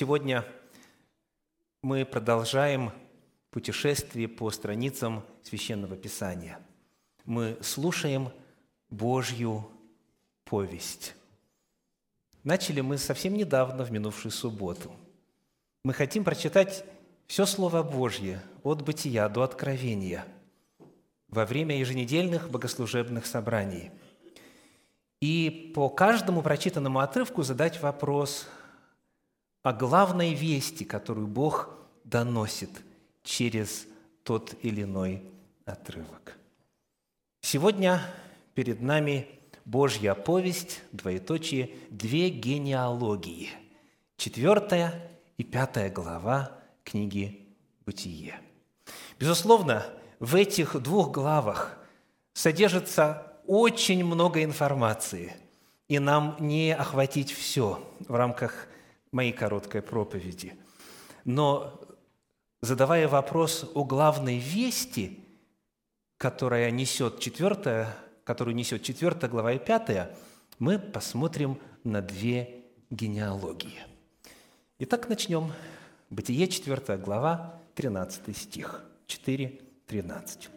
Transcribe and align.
Сегодня 0.00 0.46
мы 1.82 2.06
продолжаем 2.06 2.90
путешествие 3.50 4.28
по 4.28 4.50
страницам 4.50 5.22
Священного 5.42 5.94
Писания. 5.94 6.58
Мы 7.26 7.58
слушаем 7.60 8.30
Божью 8.88 9.68
повесть. 10.46 11.14
Начали 12.44 12.80
мы 12.80 12.96
совсем 12.96 13.34
недавно, 13.34 13.84
в 13.84 13.92
минувшую 13.92 14.32
субботу. 14.32 14.90
Мы 15.84 15.92
хотим 15.92 16.24
прочитать 16.24 16.82
все 17.26 17.44
Слово 17.44 17.82
Божье 17.82 18.40
от 18.62 18.80
Бытия 18.80 19.28
до 19.28 19.42
Откровения 19.42 20.24
во 21.28 21.44
время 21.44 21.78
еженедельных 21.78 22.48
богослужебных 22.48 23.26
собраний. 23.26 23.90
И 25.20 25.70
по 25.74 25.90
каждому 25.90 26.40
прочитанному 26.40 27.00
отрывку 27.00 27.42
задать 27.42 27.82
вопрос 27.82 28.48
о 29.62 29.72
главной 29.72 30.34
вести, 30.34 30.84
которую 30.84 31.26
Бог 31.26 31.70
доносит 32.04 32.70
через 33.22 33.86
тот 34.24 34.54
или 34.62 34.82
иной 34.82 35.22
отрывок. 35.64 36.36
Сегодня 37.42 38.02
перед 38.54 38.80
нами 38.80 39.28
Божья 39.64 40.14
повесть, 40.14 40.80
двоеточие, 40.92 41.70
две 41.90 42.30
генеалогии. 42.30 43.50
Четвертая 44.16 45.10
и 45.36 45.44
пятая 45.44 45.90
глава 45.90 46.52
книги 46.84 47.48
«Бытие». 47.86 48.40
Безусловно, 49.18 49.86
в 50.18 50.34
этих 50.34 50.80
двух 50.80 51.10
главах 51.10 51.78
содержится 52.32 53.36
очень 53.46 54.04
много 54.04 54.42
информации, 54.44 55.34
и 55.88 55.98
нам 55.98 56.36
не 56.40 56.74
охватить 56.74 57.32
все 57.32 57.82
в 58.08 58.14
рамках 58.14 58.66
моей 59.12 59.32
короткой 59.32 59.82
проповеди. 59.82 60.56
Но 61.24 61.80
задавая 62.60 63.08
вопрос 63.08 63.70
о 63.74 63.84
главной 63.84 64.38
вести, 64.38 65.18
которая 66.16 66.70
несет 66.70 67.20
четвертая, 67.20 67.96
которую 68.24 68.54
несет 68.54 68.82
четвертая 68.82 69.30
глава 69.30 69.52
и 69.52 69.58
пятая, 69.58 70.16
мы 70.58 70.78
посмотрим 70.78 71.58
на 71.84 72.02
две 72.02 72.64
генеалогии. 72.90 73.80
Итак, 74.78 75.08
начнем. 75.08 75.52
Бытие, 76.10 76.48
4 76.48 76.96
глава, 76.98 77.60
13 77.76 78.36
стих, 78.36 78.84
4, 79.06 79.60
13. 79.86 80.48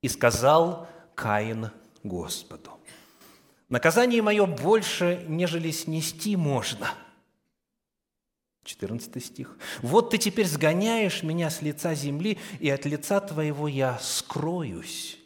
«И 0.00 0.08
сказал 0.08 0.88
Каин 1.14 1.70
Господу, 2.02 2.70
наказание 3.68 4.22
мое 4.22 4.46
больше, 4.46 5.24
нежели 5.28 5.70
снести 5.70 6.36
можно». 6.36 6.88
14 8.64 9.24
стих. 9.24 9.56
«Вот 9.80 10.10
ты 10.10 10.18
теперь 10.18 10.46
сгоняешь 10.46 11.22
меня 11.22 11.50
с 11.50 11.62
лица 11.62 11.94
земли, 11.94 12.38
и 12.60 12.70
от 12.70 12.86
лица 12.86 13.20
твоего 13.20 13.66
я 13.66 13.98
скроюсь, 14.00 15.18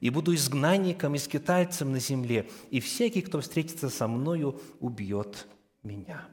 и 0.00 0.10
буду 0.10 0.34
изгнанником 0.34 1.14
и 1.14 1.18
скитальцем 1.18 1.92
на 1.92 1.98
земле, 1.98 2.48
и 2.70 2.80
всякий, 2.80 3.22
кто 3.22 3.40
встретится 3.40 3.88
со 3.88 4.06
мною, 4.06 4.60
убьет 4.80 5.46
меня». 5.82 6.28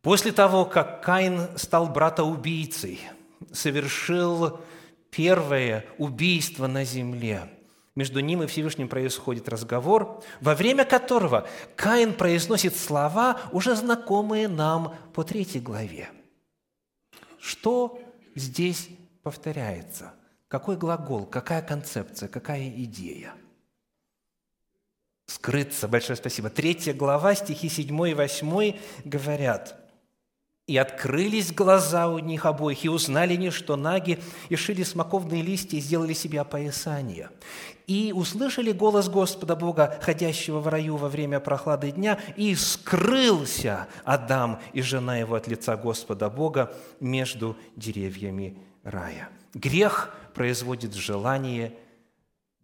После 0.00 0.30
того, 0.30 0.64
как 0.64 1.02
Каин 1.02 1.48
стал 1.56 1.88
братоубийцей, 1.88 3.00
совершил 3.52 4.60
первое 5.10 5.84
убийство 5.98 6.68
на 6.68 6.84
земле, 6.84 7.50
между 7.96 8.20
ним 8.20 8.42
и 8.42 8.46
Всевышним 8.46 8.88
происходит 8.88 9.48
разговор, 9.48 10.22
во 10.40 10.54
время 10.54 10.84
которого 10.84 11.48
Каин 11.74 12.14
произносит 12.14 12.76
слова, 12.76 13.40
уже 13.52 13.74
знакомые 13.74 14.46
нам 14.48 14.94
по 15.14 15.24
третьей 15.24 15.60
главе. 15.60 16.10
Что 17.40 17.98
здесь 18.34 18.88
повторяется? 19.22 20.12
Какой 20.48 20.76
глагол, 20.76 21.26
какая 21.26 21.62
концепция, 21.62 22.28
какая 22.28 22.68
идея? 22.68 23.34
Скрыться. 25.26 25.88
Большое 25.88 26.16
спасибо. 26.16 26.50
Третья 26.50 26.92
глава, 26.92 27.34
стихи 27.34 27.68
7 27.68 28.10
и 28.10 28.14
8 28.14 28.78
говорят– 29.04 29.80
и 30.66 30.76
открылись 30.76 31.52
глаза 31.52 32.08
у 32.08 32.18
них 32.18 32.44
обоих, 32.44 32.84
и 32.84 32.88
узнали 32.88 33.34
они, 33.34 33.50
что 33.50 33.76
наги, 33.76 34.18
и 34.48 34.56
шили 34.56 34.82
смоковные 34.82 35.42
листья, 35.42 35.76
и 35.76 35.80
сделали 35.80 36.12
себе 36.12 36.40
опоясание. 36.40 37.30
И 37.86 38.12
услышали 38.12 38.72
голос 38.72 39.08
Господа 39.08 39.54
Бога, 39.54 39.96
ходящего 40.02 40.58
в 40.58 40.66
раю 40.66 40.96
во 40.96 41.08
время 41.08 41.38
прохлады 41.38 41.92
дня, 41.92 42.18
и 42.36 42.54
скрылся 42.56 43.86
Адам 44.04 44.60
и 44.72 44.82
жена 44.82 45.18
его 45.18 45.36
от 45.36 45.46
лица 45.46 45.76
Господа 45.76 46.28
Бога 46.28 46.74
между 46.98 47.56
деревьями 47.76 48.58
рая. 48.82 49.28
Грех 49.54 50.16
производит 50.34 50.94
желание 50.94 51.74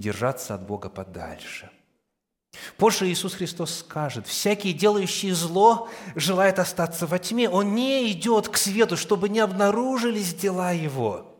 держаться 0.00 0.56
от 0.56 0.66
Бога 0.66 0.88
подальше– 0.88 1.70
Позже 2.76 3.08
Иисус 3.08 3.34
Христос 3.34 3.78
скажет, 3.78 4.26
всякий, 4.26 4.72
делающий 4.72 5.30
зло, 5.30 5.88
желает 6.14 6.58
остаться 6.58 7.06
во 7.06 7.18
тьме. 7.18 7.48
Он 7.48 7.74
не 7.74 8.12
идет 8.12 8.48
к 8.48 8.56
свету, 8.56 8.96
чтобы 8.96 9.28
не 9.28 9.40
обнаружились 9.40 10.34
дела 10.34 10.72
его. 10.72 11.38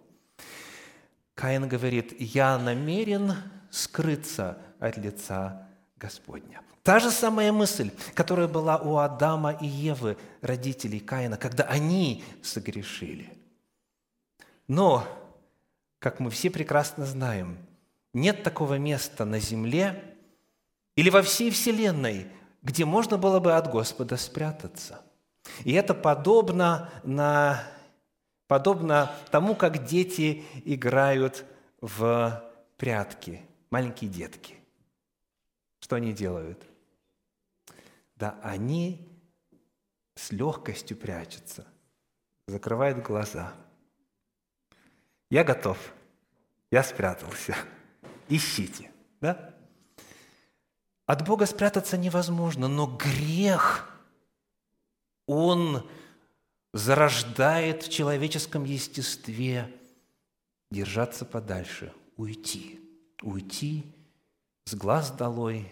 Каин 1.35 1.69
говорит, 1.69 2.15
я 2.19 2.59
намерен 2.59 3.35
скрыться 3.71 4.59
от 4.79 4.97
лица 4.97 5.69
Господня. 5.97 6.61
Та 6.83 6.99
же 6.99 7.11
самая 7.11 7.53
мысль, 7.53 7.91
которая 8.15 8.49
была 8.49 8.79
у 8.79 8.97
Адама 8.97 9.53
и 9.53 9.67
Евы, 9.67 10.17
родителей 10.41 10.99
Каина, 10.99 11.37
когда 11.37 11.65
они 11.65 12.25
согрешили. 12.43 13.33
Но, 14.67 15.07
как 16.01 16.19
мы 16.19 16.31
все 16.31 16.51
прекрасно 16.51 17.07
знаем, 17.07 17.59
нет 18.13 18.43
такого 18.43 18.79
места 18.79 19.25
на 19.25 19.39
земле, 19.39 20.12
или 20.97 21.11
во 21.11 21.23
всей 21.23 21.51
Вселенной, 21.51 22.29
где 22.63 22.85
можно 22.85 23.19
было 23.19 23.41
бы 23.41 23.55
от 23.55 23.71
Господа 23.71 24.17
спрятаться. 24.17 25.01
И 25.65 25.73
это 25.73 25.95
подобно, 25.95 26.91
на, 27.03 27.65
подобно 28.47 29.13
тому, 29.31 29.55
как 29.55 29.85
дети 29.85 30.45
играют 30.65 31.45
в 31.81 32.43
прятки, 32.77 33.43
маленькие 33.71 34.11
детки. 34.11 34.57
Что 35.81 35.97
они 35.97 36.13
делают? 36.13 36.63
Да, 38.17 38.39
они 38.43 39.09
с 40.15 40.31
легкостью 40.31 40.97
прячутся, 40.97 41.67
закрывают 42.47 42.99
глаза. 42.99 43.53
Я 45.29 45.43
готов, 45.43 45.79
я 46.71 46.85
спрятался. 46.85 47.57
Ищите, 48.29 48.91
да? 49.21 49.52
От 51.13 51.27
Бога 51.27 51.45
спрятаться 51.45 51.99
невозможно, 51.99 52.69
но 52.69 52.87
грех, 52.87 53.87
он 55.27 55.87
зарождает 56.73 57.83
в 57.83 57.91
человеческом 57.91 58.65
естестве 58.65 59.71
держаться 60.71 61.27
подальше, 61.27 61.93
уйти, 62.17 62.81
уйти 63.21 63.85
с 64.65 64.75
глаз 64.75 65.11
долой, 65.11 65.71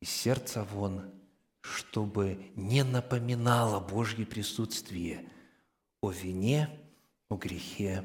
из 0.00 0.10
сердца 0.10 0.66
вон, 0.72 1.08
чтобы 1.60 2.50
не 2.56 2.82
напоминало 2.82 3.78
Божье 3.78 4.26
присутствие 4.26 5.24
о 6.00 6.10
вине, 6.10 6.68
о 7.28 7.36
грехе, 7.36 8.04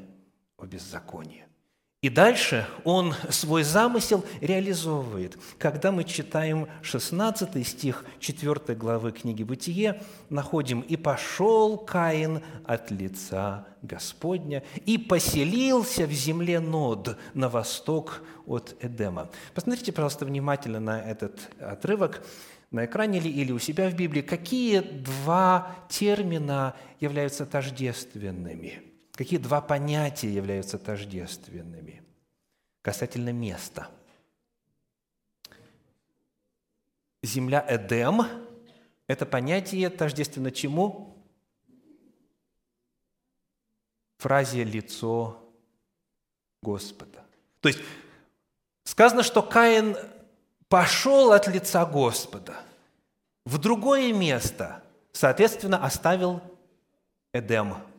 о 0.57 0.67
беззаконии. 0.67 1.47
И 2.03 2.09
дальше 2.09 2.67
он 2.83 3.13
свой 3.29 3.63
замысел 3.63 4.25
реализовывает. 4.41 5.38
Когда 5.57 5.89
мы 5.94 6.03
читаем 6.03 6.67
16 6.81 7.65
стих 7.65 8.03
4 8.19 8.75
главы 8.75 9.13
книги 9.13 9.44
«Бытие», 9.44 10.01
находим 10.29 10.81
«И 10.81 10.97
пошел 10.97 11.77
Каин 11.77 12.41
от 12.65 12.91
лица 12.91 13.67
Господня, 13.81 14.63
и 14.85 14.97
поселился 14.97 16.05
в 16.05 16.11
земле 16.11 16.59
Нод 16.59 17.17
на 17.33 17.47
восток 17.47 18.21
от 18.45 18.75
Эдема». 18.81 19.29
Посмотрите, 19.56 19.94
пожалуйста, 19.94 20.25
внимательно 20.25 20.81
на 20.81 21.01
этот 21.01 21.39
отрывок 21.57 22.21
на 22.69 22.83
экране 22.83 23.19
или 23.19 23.53
у 23.53 23.59
себя 23.59 23.89
в 23.89 23.94
Библии. 23.94 24.21
Какие 24.21 24.81
два 24.81 25.73
термина 25.88 26.75
являются 26.99 27.45
тождественными– 27.45 28.81
Какие 29.13 29.38
два 29.38 29.62
понятия 29.62 30.33
являются 30.33 30.80
тождественными 30.80 32.04
касательно 32.81 33.31
места? 33.31 33.89
Земля 37.21 37.63
Эдем– 37.69 38.24
это 39.07 39.25
понятие 39.25 39.89
тождественно 39.89 40.51
чему? 40.51 41.24
Фразе 44.18 44.63
«лицо 44.63 45.39
Господа». 46.62 47.24
То 47.62 47.69
есть 47.69 47.81
сказано, 48.83 49.21
что 49.21 49.44
Каин 49.44 49.95
пошел 50.69 51.31
от 51.33 51.48
лица 51.48 51.86
Господа 51.86 52.56
в 53.45 53.59
другое 53.59 54.12
место, 54.12 54.83
соответственно, 55.12 55.86
оставил 55.86 56.42
Эдем. 57.31 57.93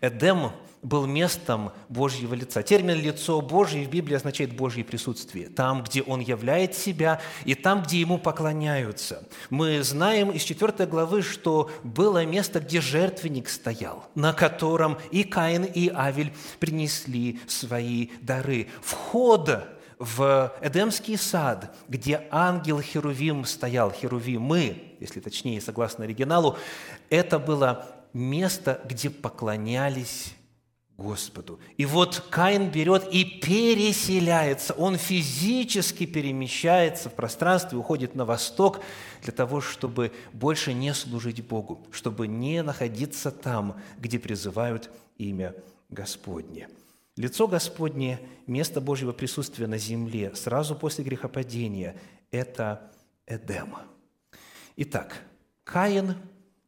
Эдем 0.00 0.52
был 0.82 1.06
местом 1.06 1.72
Божьего 1.88 2.34
лица. 2.34 2.62
Термин 2.62 3.00
«лицо 3.00 3.40
Божье» 3.40 3.84
в 3.84 3.90
Библии 3.90 4.14
означает 4.14 4.54
Божье 4.54 4.84
присутствие. 4.84 5.48
Там, 5.48 5.82
где 5.82 6.02
Он 6.02 6.20
являет 6.20 6.74
себя, 6.74 7.20
и 7.44 7.54
там, 7.54 7.82
где 7.82 7.98
Ему 7.98 8.18
поклоняются. 8.18 9.26
Мы 9.50 9.82
знаем 9.82 10.30
из 10.30 10.42
4 10.42 10.86
главы, 10.86 11.22
что 11.22 11.70
было 11.82 12.24
место, 12.24 12.60
где 12.60 12.80
жертвенник 12.80 13.48
стоял, 13.48 14.04
на 14.14 14.32
котором 14.32 14.98
и 15.10 15.24
Каин, 15.24 15.64
и 15.64 15.88
Авель 15.88 16.32
принесли 16.60 17.40
свои 17.48 18.10
дары. 18.20 18.68
Вход 18.82 19.66
в 19.98 20.54
Эдемский 20.60 21.16
сад, 21.16 21.74
где 21.88 22.28
ангел 22.30 22.80
Херувим 22.80 23.44
стоял, 23.44 23.90
Херувимы, 23.90 24.94
если 25.00 25.20
точнее, 25.20 25.60
согласно 25.60 26.04
оригиналу, 26.04 26.56
это 27.08 27.38
было 27.38 27.86
место, 28.16 28.80
где 28.88 29.10
поклонялись 29.10 30.34
Господу. 30.96 31.60
И 31.76 31.84
вот 31.84 32.24
Каин 32.30 32.70
берет 32.70 33.06
и 33.12 33.24
переселяется, 33.24 34.72
он 34.72 34.96
физически 34.96 36.06
перемещается 36.06 37.10
в 37.10 37.14
пространстве, 37.14 37.78
уходит 37.78 38.14
на 38.14 38.24
восток 38.24 38.80
для 39.22 39.32
того, 39.32 39.60
чтобы 39.60 40.12
больше 40.32 40.72
не 40.72 40.94
служить 40.94 41.46
Богу, 41.46 41.86
чтобы 41.92 42.26
не 42.26 42.62
находиться 42.62 43.30
там, 43.30 43.78
где 43.98 44.18
призывают 44.18 44.90
имя 45.18 45.54
Господне. 45.90 46.68
Лицо 47.16 47.46
Господне, 47.46 48.20
место 48.46 48.80
Божьего 48.80 49.12
присутствия 49.12 49.66
на 49.66 49.78
земле 49.78 50.34
сразу 50.34 50.74
после 50.74 51.04
грехопадения– 51.04 51.96
это 52.30 52.90
Эдем. 53.26 53.74
Итак, 54.76 55.22
Каин, 55.64 56.16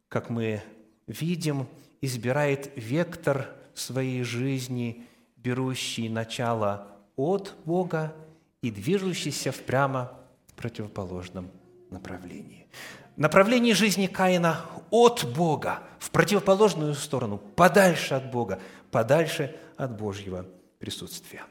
как 0.07 0.29
мы 0.29 0.63
видим, 1.09 1.67
избирает 2.01 2.71
вектор 2.75 3.49
своей 3.73 4.23
жизни, 4.23 5.05
берущий 5.37 6.07
начало 6.07 6.87
от 7.15 7.55
Бога 7.65 8.13
и 8.61 8.71
движущийся 8.71 9.51
в 9.51 9.59
прямо 9.61 10.17
противоположном 10.55 11.49
направлении. 11.89 12.67
Направление 13.15 13.73
жизни 13.73 14.07
Каина 14.07 14.61
от 14.91 15.25
Бога, 15.35 15.83
в 15.99 16.11
противоположную 16.11 16.93
сторону, 16.93 17.37
подальше 17.37 18.13
от 18.13 18.31
Бога, 18.31 18.59
подальше 18.91 19.55
от 19.77 19.97
Божьего 19.97 20.45
присутствия. 20.79 21.43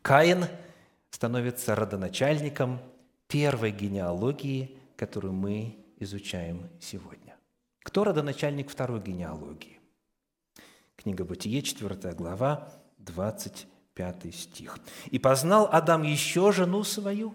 Каин 0.00 0.46
становится 1.10 1.74
родоначальником 1.74 2.80
первой 3.26 3.70
генеалогии, 3.70 4.76
которую 4.96 5.34
мы 5.34 5.76
изучаем 5.98 6.68
сегодня. 6.80 7.27
Кто 7.82 8.04
родоначальник 8.04 8.70
второй 8.70 9.00
генеалогии? 9.00 9.80
Книга 10.96 11.24
Бытие, 11.24 11.62
4 11.62 12.12
глава, 12.14 12.72
25 12.98 14.34
стих. 14.34 14.78
«И 15.10 15.18
познал 15.18 15.68
Адам 15.70 16.02
еще 16.02 16.52
жену 16.52 16.84
свою, 16.84 17.34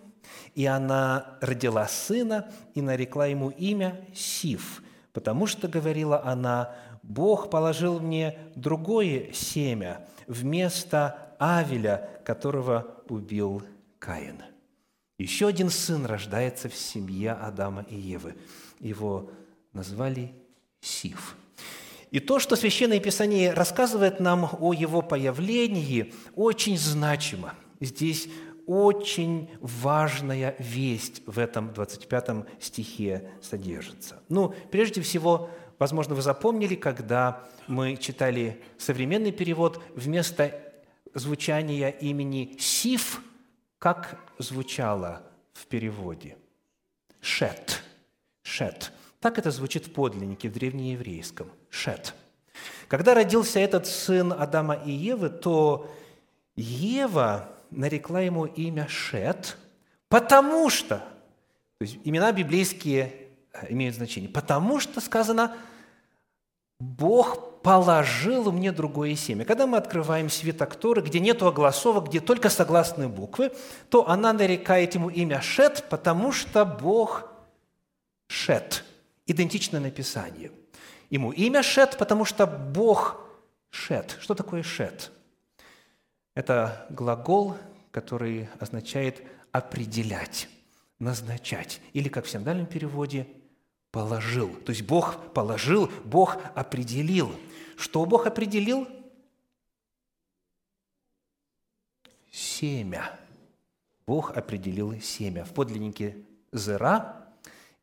и 0.54 0.66
она 0.66 1.38
родила 1.42 1.88
сына, 1.88 2.52
и 2.76 2.82
нарекла 2.82 3.26
ему 3.26 3.50
имя 3.50 4.06
Сиф, 4.14 4.84
потому 5.12 5.48
что, 5.48 5.68
говорила 5.68 6.24
она, 6.24 6.76
Бог 7.04 7.50
положил 7.50 8.00
мне 8.00 8.38
другое 8.56 9.32
семя 9.34 10.08
вместо 10.28 11.36
Авеля, 11.40 12.10
которого 12.26 13.02
убил 13.10 13.64
Каин». 14.00 14.44
Еще 15.18 15.48
один 15.48 15.70
сын 15.70 16.06
рождается 16.06 16.70
в 16.70 16.76
семье 16.76 17.32
Адама 17.32 17.84
и 17.84 17.96
Евы. 17.96 18.36
Его 18.80 19.30
назвали 19.74 20.34
Сиф– 20.82 21.36
и 22.14 22.20
то, 22.20 22.38
что 22.38 22.56
Священное 22.56 23.00
Писание 23.00 23.54
рассказывает 23.54 24.20
нам 24.20 24.48
о 24.60 24.72
его 24.72 25.02
появлении, 25.02 26.14
очень 26.36 26.78
значимо. 26.78 27.56
Здесь 27.80 28.30
очень 28.68 29.50
важная 29.62 30.56
весть 30.60 31.24
в 31.26 31.40
этом 31.40 31.74
25 31.74 32.46
стихе 32.60 33.32
содержится. 33.42 34.22
Ну, 34.30 34.54
прежде 34.70 35.02
всего, 35.02 35.50
возможно, 35.80 36.14
вы 36.14 36.22
запомнили, 36.22 36.76
когда 36.76 37.48
мы 37.66 37.98
читали 37.98 38.62
современный 38.78 39.32
перевод, 39.32 39.82
вместо 39.96 40.54
звучания 41.16 41.90
имени 41.90 42.58
Сиф, 42.60 43.22
как 43.80 44.20
звучало 44.38 45.24
в 45.54 45.66
переводе? 45.66 46.38
Шет. 47.22 47.82
Шет. 48.44 48.92
Так 49.24 49.38
это 49.40 49.52
звучит 49.52 49.88
в 49.88 49.94
подлиннике, 49.94 50.50
в 50.50 50.52
древнееврейском. 50.52 51.50
Шет. 51.70 52.14
Когда 52.90 53.14
родился 53.14 53.58
этот 53.58 53.88
сын 53.88 54.34
Адама 54.34 54.74
и 54.74 54.92
Евы, 54.92 55.30
то 55.30 55.90
Ева 56.58 57.48
нарекла 57.72 58.20
ему 58.20 58.44
имя 58.44 58.86
Шет, 58.90 59.56
потому 60.10 60.70
что, 60.70 60.98
то 60.98 61.86
есть 61.86 62.00
имена 62.04 62.34
библейские 62.34 63.14
э, 63.54 63.68
имеют 63.70 63.96
значение, 63.96 64.30
потому 64.30 64.82
что 64.82 65.00
сказано, 65.00 65.56
Бог 66.82 67.62
положил 67.62 68.52
мне 68.52 68.74
другое 68.74 69.16
семя. 69.16 69.46
Когда 69.46 69.68
мы 69.68 69.78
открываем 69.78 70.30
свиток 70.30 70.76
Торы, 70.76 71.02
где 71.02 71.22
нет 71.22 71.42
огласовок, 71.42 72.10
где 72.10 72.20
только 72.20 72.50
согласные 72.50 73.08
буквы, 73.08 73.54
то 73.88 74.06
она 74.10 74.34
нарекает 74.34 74.96
ему 74.96 75.10
имя 75.10 75.40
Шет, 75.40 75.86
потому 75.90 76.34
что 76.34 76.66
Бог 76.66 77.32
Шет– 78.28 78.84
идентично 79.26 79.80
написанию. 79.80 80.52
Ему 81.10 81.32
имя 81.32 81.64
Шет, 81.64 81.98
потому 81.98 82.26
что 82.26 82.48
Бог 82.48 83.22
Шет. 83.70 84.18
Что 84.20 84.36
такое 84.36 84.64
Шет? 84.64 85.12
Это 86.36 86.88
глагол, 86.90 87.56
который 87.92 88.50
означает 88.60 89.22
определять, 89.52 90.50
назначать. 91.00 91.82
Или, 91.94 92.10
как 92.10 92.26
в 92.26 92.30
синдальном 92.30 92.66
переводе, 92.66 93.28
положил. 93.92 94.54
То 94.66 94.72
есть 94.72 94.82
Бог 94.82 95.34
положил, 95.34 95.90
Бог 96.04 96.38
определил. 96.56 97.34
Что 97.78 98.06
Бог 98.06 98.26
определил? 98.26 98.88
Семя. 102.32 103.20
Бог 104.08 104.36
определил 104.36 105.00
семя. 105.00 105.46
В 105.46 105.54
подлиннике 105.54 106.18
«зера» 106.52 107.23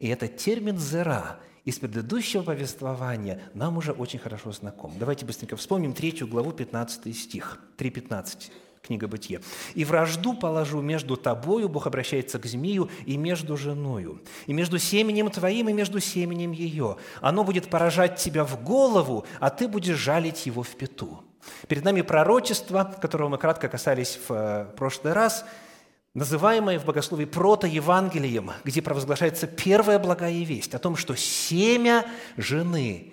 И 0.01 0.09
этот 0.09 0.39
термин 0.39 0.79
«зера» 0.79 1.39
из 1.67 1.79
предыдущего 1.79 2.43
повествования 2.43 3.39
нам 3.53 3.77
уже 3.77 3.93
очень 3.93 4.19
хорошо 4.19 4.51
знаком. 4.51 4.95
Давайте 4.99 5.27
быстренько 5.27 5.57
вспомним 5.57 5.93
третью 5.93 6.27
главу, 6.27 6.53
15 6.53 7.15
стих, 7.15 7.61
3.15, 7.77 8.51
книга 8.83 9.09
Бытие. 9.09 9.43
«И 9.75 9.85
вражду 9.85 10.33
положу 10.33 10.81
между 10.81 11.19
тобою, 11.19 11.69
Бог 11.69 11.87
обращается 11.87 12.39
к 12.39 12.47
змею, 12.47 12.89
и 13.05 13.19
между 13.19 13.59
женою, 13.59 14.23
и 14.47 14.55
между 14.55 14.79
семенем 14.79 15.31
твоим, 15.31 15.69
и 15.69 15.75
между 15.75 16.01
семенем 16.01 16.53
ее. 16.53 16.97
Оно 17.21 17.45
будет 17.45 17.69
поражать 17.69 18.17
тебя 18.17 18.45
в 18.45 18.65
голову, 18.65 19.27
а 19.39 19.51
ты 19.51 19.69
будешь 19.69 19.99
жалить 19.99 20.47
его 20.47 20.63
в 20.63 20.77
пету». 20.77 21.23
Перед 21.69 21.85
нами 21.85 22.01
пророчество, 22.01 22.97
которого 23.03 23.29
мы 23.29 23.39
кратко 23.39 23.69
касались 23.69 24.19
в 24.27 24.33
э, 24.33 24.65
прошлый 24.77 25.13
раз– 25.13 25.45
называемое 26.15 26.79
в 26.79 26.85
богословии 26.85 27.25
протоевангелием, 27.25 28.53
где 28.65 28.83
провозглашается 28.83 29.47
первая 29.47 29.99
благая 29.99 30.45
весть 30.45 30.75
о 30.75 30.79
том, 30.79 30.97
что 30.97 31.15
семя 31.17 32.07
жены, 32.37 33.13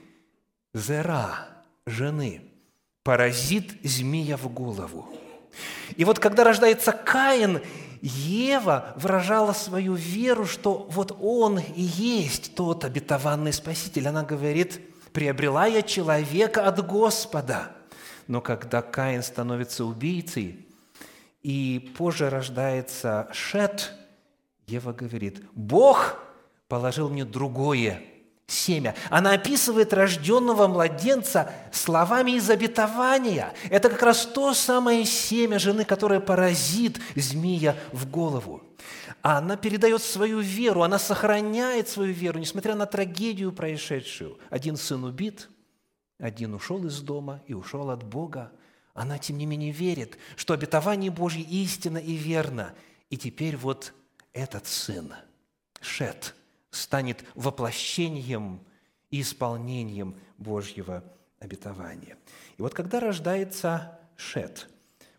зера 0.74 1.48
жены, 1.86 2.42
поразит 3.04 3.72
змея 3.84 4.38
в 4.38 4.51
голову. 4.51 5.08
И 5.96 6.04
вот 6.04 6.20
когда 6.20 6.44
рождается 6.44 6.92
Каин, 6.92 7.62
Ева 8.01 8.94
выражала 8.96 9.54
свою 9.54 9.96
веру, 9.96 10.46
что 10.46 10.88
вот 10.92 11.18
он 11.20 11.60
и 11.60 11.82
есть 11.82 12.54
тот 12.56 12.86
обетованный 12.86 13.54
Спаситель. 13.54 14.08
Она 14.08 14.24
говорит, 14.24 14.82
приобрела 15.13 15.66
я 15.66 15.82
человека 15.82 16.68
от 16.68 16.86
Господа. 16.86 17.72
Но 18.27 18.42
когда 18.42 18.82
Каин 18.82 19.24
становится 19.24 19.86
убийцей, 19.86 20.66
и 21.48 21.80
позже 21.98 22.30
рождается 22.30 23.30
Шет, 23.32 23.94
Ева 24.66 24.92
говорит, 24.92 25.42
Бог 25.54 26.20
положил 26.68 27.08
мне 27.08 27.24
другое 27.24 28.04
семя. 28.48 28.96
Она 29.10 29.32
описывает 29.32 29.94
рожденного 29.94 30.68
младенца 30.68 31.50
словами 31.72 32.32
из 32.32 32.50
обетования. 32.50 33.54
Это 33.70 33.89
как 33.89 34.04
раз 34.04 34.25
то 34.25 34.54
самое 34.54 35.06
семя 35.06 35.58
жены, 35.58 35.86
которое 35.86 36.20
поразит 36.20 37.00
змея 37.16 37.77
в 37.94 38.12
голову. 38.12 38.62
Она 39.22 39.56
передает 39.56 40.01
свою 40.01 40.42
веру, 40.42 40.84
она 40.84 41.00
сохраняет 41.00 41.88
свою 41.88 42.12
веру, 42.12 42.39
несмотря 42.39 42.75
на 42.75 42.86
трагедию 42.86 43.54
происшедшую. 43.54 44.38
Один 44.50 44.75
сын 44.75 45.01
убит, 45.06 45.48
один 46.20 46.56
ушел 46.56 46.86
из 46.86 47.00
дома 47.00 47.42
и 47.48 47.54
ушел 47.54 47.89
от 47.89 48.04
Бога– 48.04 48.51
она, 48.98 49.20
тем 49.20 49.38
не 49.38 49.46
менее, 49.46 49.72
верит, 49.72 50.18
что 50.36 50.56
обетование 50.56 51.12
Божье 51.12 51.44
истинно 51.44 52.00
и 52.00 52.16
верно. 52.16 52.74
И 53.12 53.18
теперь 53.18 53.56
вот 53.56 53.94
этот 54.34 54.66
сын, 54.66 55.13
Шет, 55.82 56.34
станет 56.72 57.24
воплощением 57.36 58.60
и 59.12 59.22
исполнением 59.22 60.16
Божьего 60.39 61.04
обетования. 61.39 62.18
И 62.58 62.62
вот 62.63 62.74
когда 62.74 63.00
рождается 63.00 64.00
Шет, 64.16 64.68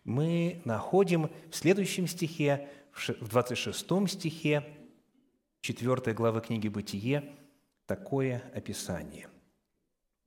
мы 0.03 0.61
находим 0.65 1.31
в 1.49 1.55
следующем 1.55 2.05
стихе, 2.05 2.67
в 2.91 3.29
26 3.29 4.09
стихе 4.09 4.67
4 5.61 6.13
главы 6.13 6.41
книги 6.41 6.67
«Бытие» 6.67 7.33
такое 7.85 8.43
описание. 8.53 9.29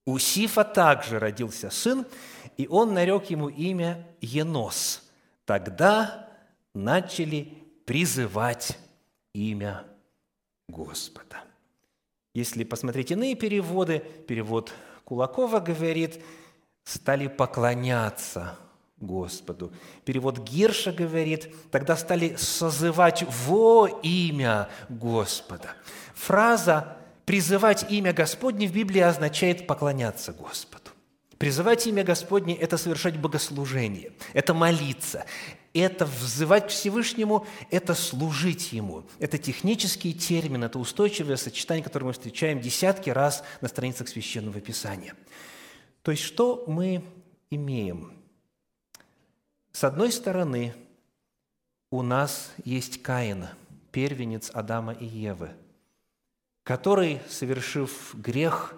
«У 0.04 0.18
Сифа 0.18 0.64
также 0.64 1.18
родился 1.18 1.71
сын, 1.71 2.06
и 2.56 2.66
он 2.68 2.94
нарек 2.94 3.30
ему 3.30 3.49
имя 3.49 4.06
Енос. 4.21 5.09
Тогда 5.44 6.28
начали 6.75 7.54
призывать 7.85 8.78
имя 9.32 9.85
Господа». 10.68 11.42
Если 12.35 12.64
посмотреть 12.64 13.11
иные 13.11 13.35
переводы, 13.35 13.99
перевод 14.26 14.73
Кулакова 15.04 15.61
говорит, 15.61 16.23
стали 16.85 17.26
поклоняться 17.26 18.56
Господу. 18.97 19.73
Перевод 20.04 20.38
Гирша 20.38 20.92
говорит, 20.92 21.54
тогда 21.71 21.97
стали 21.97 22.37
созывать 22.37 23.25
во 23.47 23.88
имя 24.02 24.68
Господа. 24.88 25.75
Фраза 26.14 26.97
«призывать 27.24 27.90
имя 27.90 28.12
Господне» 28.12 28.66
в 28.66 28.72
Библии 28.72 29.00
означает 29.00 29.66
поклоняться 29.66 30.32
Господу. 30.32 30.90
Призывать 31.38 31.86
имя 31.88 32.04
Господне– 32.04 32.54
это 32.60 32.78
совершать 32.78 33.18
богослужение, 33.18 34.12
это 34.32 34.54
молиться, 34.54 35.24
это 35.74 36.06
взывать 36.06 36.68
к 36.68 36.70
Всевышнему, 36.70 37.46
это 37.70 37.94
служить 37.94 38.72
Ему. 38.72 39.04
Это 39.18 39.38
технический 39.38 40.14
термин, 40.14 40.62
это 40.62 40.78
устойчивое 40.78 41.36
сочетание, 41.36 41.82
которое 41.82 42.06
мы 42.06 42.12
встречаем 42.12 42.60
десятки 42.60 43.10
раз 43.10 43.42
на 43.60 43.66
страницах 43.66 44.08
Священного 44.08 44.60
Писания. 44.60 45.16
То 46.02 46.12
есть 46.12 46.22
что 46.22 46.64
мы 46.68 47.02
имеем? 47.50 48.12
С 49.72 49.82
одной 49.84 50.12
стороны, 50.12 50.74
у 51.90 52.02
нас 52.02 52.52
есть 52.64 53.02
Каин, 53.02 53.48
первенец 53.90 54.50
Адама 54.52 54.92
и 54.92 55.06
Евы, 55.06 55.50
который, 56.62 57.21
совершив 57.28 58.14
грех, 58.14 58.75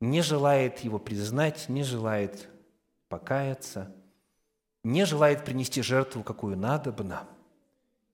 не 0.00 0.22
желает 0.22 0.80
его 0.80 0.98
признать, 0.98 1.68
не 1.68 1.82
желает 1.82 2.48
покаяться– 3.08 3.94
не 4.84 5.04
желает 5.04 5.44
принести 5.44 5.82
жертву, 5.82 6.22
какую 6.22 6.56
надобно, 6.56 7.26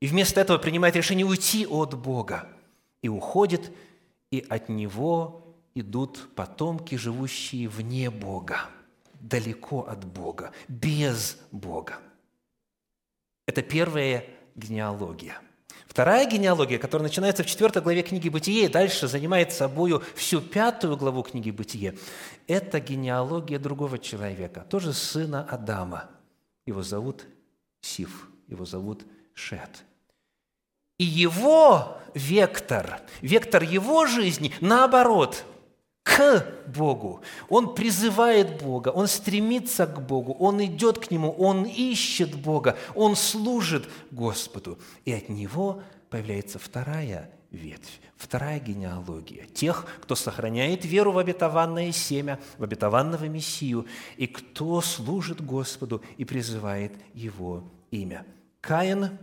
и 0.00 0.06
вместо 0.06 0.40
этого 0.40 0.58
принимает 0.58 0.96
решение 0.96 1.24
уйти 1.24 1.66
от 1.66 1.94
Бога, 1.94 2.48
и 3.00 3.08
уходит, 3.08 3.72
и 4.30 4.44
от 4.48 4.68
Него 4.68 5.56
идут 5.74 6.28
потомки, 6.34 6.96
живущие 6.96 7.68
вне 7.68 8.10
Бога, 8.10 8.68
далеко 9.20 9.82
от 9.82 10.04
Бога, 10.04 10.52
без 10.68 11.38
Бога. 11.52 11.98
Это 13.46 13.62
первая 13.62 14.24
генеалогия. 14.54 15.40
Вторая 15.86 16.26
генеалогия, 16.26 16.78
которая 16.78 17.08
начинается 17.08 17.44
в 17.44 17.46
4 17.46 17.80
главе 17.80 18.02
книги 18.02 18.28
«Бытие» 18.28 18.64
и 18.64 18.68
дальше 18.68 19.06
занимает 19.06 19.52
собою 19.52 20.02
всю 20.14 20.40
пятую 20.40 20.96
главу 20.96 21.22
книги 21.22 21.50
«Бытие», 21.50 21.96
это 22.46 22.80
генеалогия 22.80 23.58
другого 23.58 23.98
человека, 23.98 24.66
тоже 24.68 24.92
сына 24.92 25.46
Адама– 25.48 26.10
его 26.66 26.82
зовут 26.82 27.26
Сиф, 27.80 28.28
его 28.48 28.64
зовут 28.64 29.04
Шет. 29.34 29.84
И 30.98 31.04
его 31.04 31.98
вектор, 32.14 33.00
вектор 33.20 33.62
его 33.62 34.06
жизни, 34.06 34.54
наоборот, 34.60 35.44
к 36.04 36.46
Богу. 36.68 37.22
Он 37.48 37.74
призывает 37.74 38.62
Бога, 38.62 38.90
он 38.90 39.08
стремится 39.08 39.86
к 39.86 40.00
Богу, 40.06 40.34
он 40.34 40.64
идет 40.64 40.98
к 40.98 41.10
Нему, 41.10 41.30
он 41.32 41.64
ищет 41.64 42.36
Бога, 42.36 42.76
он 42.94 43.16
служит 43.16 43.88
Господу. 44.12 44.78
И 45.04 45.12
от 45.12 45.28
него 45.28 45.82
появляется 46.10 46.58
вторая 46.58 47.30
ветвь, 47.50 48.00
вторая 48.16 48.60
генеалогия 48.60 49.46
тех, 49.46 49.86
кто 50.02 50.14
сохраняет 50.14 50.84
веру 50.84 51.10
в 51.10 51.18
обетованное 51.18 51.90
семя, 51.90 52.38
в 52.58 52.64
обетованного 52.64 53.24
Мессию, 53.24 53.86
и 54.18 54.26
кто 54.26 54.82
служит 54.82 55.40
Господу 55.44 56.02
и 56.18 56.24
призывает 56.24 56.92
Его 57.14 57.64
имя. 57.90 58.26
Каин 58.60 59.18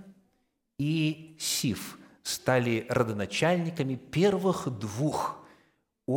и 0.80 1.36
Сиф 1.40 2.00
стали 2.24 2.88
родоначальниками 2.90 3.96
первых 3.96 4.68
двух 4.80 5.41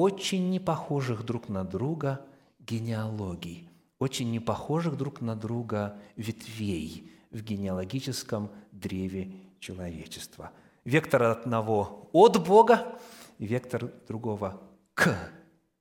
очень 0.02 0.50
непохожих 0.50 1.24
друг 1.24 1.48
на 1.48 1.64
друга 1.64 2.24
генеалогий, 2.58 3.68
очень 3.98 4.30
непохожих 4.30 4.96
друг 4.96 5.20
на 5.20 5.36
друга 5.36 5.98
ветвей 6.16 7.10
в 7.30 7.42
генеалогическом 7.42 8.50
древе 8.72 9.32
человечества– 9.60 10.50
Вектор 10.84 11.22
одного 11.22 12.10
от 12.12 12.46
Бога, 12.46 13.00
вектор 13.38 13.90
другого 14.06 14.62
к 14.92 15.16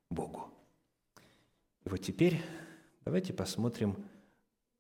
Богу. 0.10 0.50
И 1.84 1.90
вот 1.90 1.98
теперь 1.98 2.42
давайте 3.04 3.34
посмотрим 3.34 3.98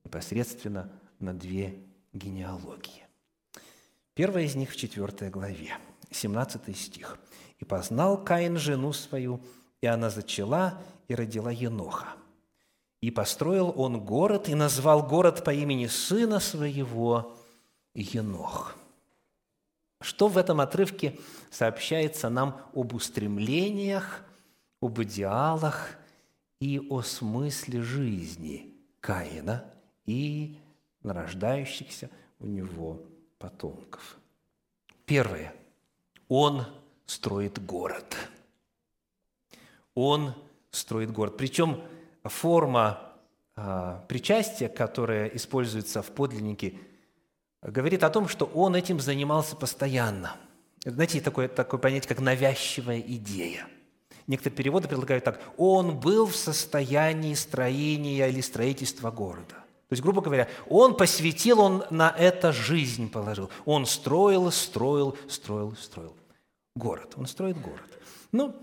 непосредственно 0.05 0.89
на 1.19 1.33
две 1.33 1.77
генеалогии. 2.13 3.05
Первая 4.13 4.45
из 4.45 4.55
них 4.55 4.71
в 4.71 4.77
4 4.77 5.29
главе, 5.29 5.77
17 6.13 6.75
стих. 6.77 7.17
«И 7.59 7.65
познал 7.65 8.23
Каин 8.23 8.57
жену 8.57 8.93
свою, 8.93 9.41
и 9.81 9.87
она 9.87 10.09
зачала 10.09 10.81
и 11.07 11.15
родила 11.15 11.51
Еноха. 11.51 12.07
И 13.01 13.11
построил 13.11 13.73
он 13.75 13.99
город, 13.99 14.49
и 14.49 14.55
назвал 14.55 15.03
город 15.03 15.43
по 15.43 15.53
имени 15.53 15.87
сына 15.87 16.39
своего 16.39 17.35
Енох». 17.93 18.75
Что 20.03 20.27
в 20.27 20.37
этом 20.37 20.59
отрывке 20.59 21.17
сообщается 21.49 22.29
нам 22.29 22.59
об 22.75 22.93
устремлениях, 22.93 24.25
об 24.81 25.01
идеалах 25.01 25.91
и 26.59 26.77
о 26.89 27.01
смысле 27.01 27.81
жизни 27.81 28.75
Каина 28.99 29.63
и 30.05 30.59
нарождающихся 31.03 32.09
у 32.39 32.47
него 32.47 33.01
потомков? 33.37 34.17
Первое. 35.05 35.53
Он 36.35 36.65
строит 37.05 37.63
город. 37.63 38.17
Он 39.93 40.33
строит 40.71 41.11
город. 41.11 41.37
Причем 41.37 41.81
форма 42.23 43.13
а, 43.55 44.03
причастия, 44.07 44.69
которая 44.69 45.27
используется 45.27 46.01
в 46.01 46.11
подлиннике– 46.11 46.73
говорит 47.63 48.03
о 48.03 48.09
том, 48.09 48.27
что 48.27 48.45
он 48.45 48.75
этим 48.75 48.99
занимался 48.99 49.55
постоянно. 49.55 50.35
Знаете, 50.83 51.21
такое, 51.21 51.47
такое 51.47 51.79
понятие, 51.79 52.09
как 52.09 52.19
навязчивая 52.19 52.99
идея. 52.99 53.67
Некоторые 54.27 54.57
переводы 54.57 54.87
предлагают 54.87 55.23
так. 55.23 55.41
Он 55.57 55.99
был 55.99 56.27
в 56.27 56.35
состоянии 56.35 57.33
строения 57.33 58.27
или 58.27 58.41
строительства 58.41 59.11
города. 59.11 59.55
То 59.89 59.95
есть, 59.95 60.01
грубо 60.01 60.21
говоря, 60.21 60.47
он 60.69 60.95
посвятил, 60.97 61.59
он 61.59 61.83
на 61.89 62.09
это 62.09 62.51
жизнь 62.51 63.09
положил. 63.09 63.49
Он 63.65 63.85
строил, 63.85 64.51
строил, 64.51 65.17
строил, 65.29 65.75
строил. 65.75 66.15
Город. 66.75 67.13
Он 67.17 67.27
строит 67.27 67.59
город. 67.61 67.99
Ну, 68.31 68.55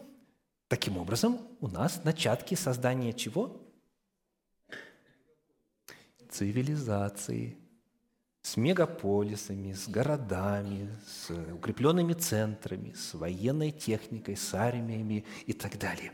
таким 0.68 0.96
образом, 0.98 1.40
у 1.60 1.68
нас 1.68 2.04
начатки 2.04 2.54
создания 2.54 3.12
чего? 3.12 3.60
Цивилизации– 6.28 7.56
с 8.42 8.56
мегаполисами, 8.56 9.72
с 9.72 9.86
городами, 9.88 10.88
с 11.06 11.30
укрепленными 11.30 12.14
центрами, 12.14 12.92
с 12.94 13.14
военной 13.14 13.70
техникой, 13.70 14.36
с 14.36 14.54
армиями 14.54 15.24
и 15.46 15.52
так 15.52 15.78
далее. 15.78 16.12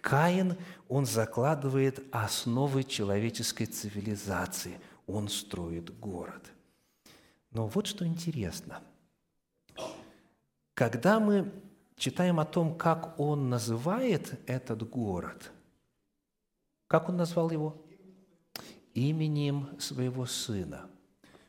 Каин, 0.00 0.56
он 0.88 1.04
закладывает 1.06 2.02
основы 2.12 2.84
человеческой 2.84 3.66
цивилизации, 3.66 4.80
он 5.06 5.28
строит 5.28 5.96
город. 5.98 6.50
Но 7.50 7.68
вот 7.68 7.86
что 7.86 8.06
интересно. 8.06 8.82
Когда 10.76 11.18
мы 11.18 11.50
читаем 11.96 12.38
о 12.38 12.44
том, 12.44 12.76
как 12.76 13.18
он 13.18 13.50
называет 13.50 14.38
этот 14.46 14.88
город, 14.88 15.50
как 16.86 17.08
он 17.08 17.16
назвал 17.16 17.50
его? 17.50 17.74
Именем 18.94 19.68
своего 19.80 20.24
сына– 20.26 20.88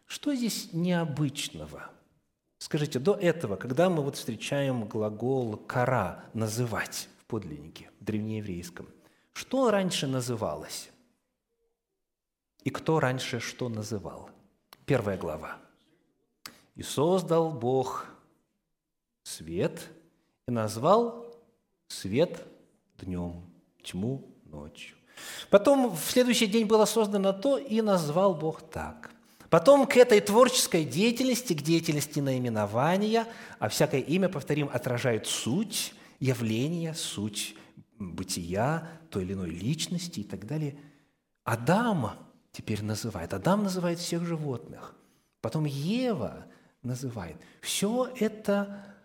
что 0.08 0.34
здесь 0.34 0.70
необычного? 0.72 1.90
Скажите, 2.60 2.98
до 2.98 3.14
этого, 3.14 3.58
когда 3.58 3.90
мы 3.90 4.02
вот 4.02 4.16
встречаем 4.16 4.86
глагол 4.86 5.58
«кара»– 5.58 6.24
«называть» 6.34 7.10
в 7.20 7.26
подлиннике, 7.26 7.92
в 8.00 8.06
древнееврейском, 8.06 8.88
что 9.34 9.70
раньше 9.70 10.08
называлось? 10.08 10.90
И 12.64 12.70
кто 12.70 13.00
раньше 13.00 13.40
что 13.40 13.70
называл? 13.70 14.30
Первая 14.86 15.18
глава. 15.18 15.58
«И 16.76 16.84
создал 16.84 17.52
Бог 17.52 18.06
свет, 19.28 19.82
и 20.48 20.52
назвал 20.52 21.26
свет 21.88 22.42
днем, 23.00 23.44
тьму 23.84 24.24
ночью. 24.46 24.96
Потом 25.50 25.96
в 25.96 26.00
следующий 26.00 26.48
день 26.48 26.66
было 26.66 26.86
создано 26.86 27.34
то, 27.34 27.58
и 27.58 27.82
назвал 27.82 28.36
Бог 28.36 28.62
так. 28.62 29.12
Потом 29.50 29.88
к 29.88 29.98
этой 29.98 30.20
творческой 30.22 30.86
деятельности, 30.86 31.54
к 31.54 31.62
деятельности 31.62 32.20
наименования, 32.20 33.28
а 33.60 33.70
всякое 33.70 34.02
имя, 34.02 34.30
повторим, 34.30 34.70
отражает 34.72 35.26
суть 35.26 35.94
явления, 36.20 36.94
суть 36.94 37.56
бытия 38.00 38.88
той 39.10 39.24
или 39.24 39.34
иной 39.34 39.50
личности 39.50 40.22
и 40.22 40.24
так 40.24 40.46
далее. 40.46 40.78
Адам 41.44 42.12
теперь 42.52 42.84
называет. 42.84 43.34
Адам 43.34 43.64
называет 43.64 44.00
всех 44.00 44.26
животных. 44.26 44.96
Потом 45.42 45.66
Ева 45.66 46.46
называет. 46.82 47.38
Все 47.62 48.12
это 48.20 48.97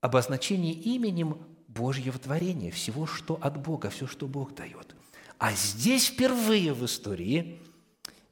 обозначение 0.00 0.72
именем 0.72 1.38
Божьего 1.66 2.18
творения, 2.18 2.70
всего, 2.70 3.06
что 3.06 3.38
от 3.40 3.60
Бога, 3.60 3.90
все, 3.90 4.06
что 4.06 4.26
Бог 4.26 4.54
дает. 4.54 4.94
А 5.38 5.52
здесь 5.52 6.06
впервые 6.06 6.72
в 6.72 6.84
истории 6.84 7.60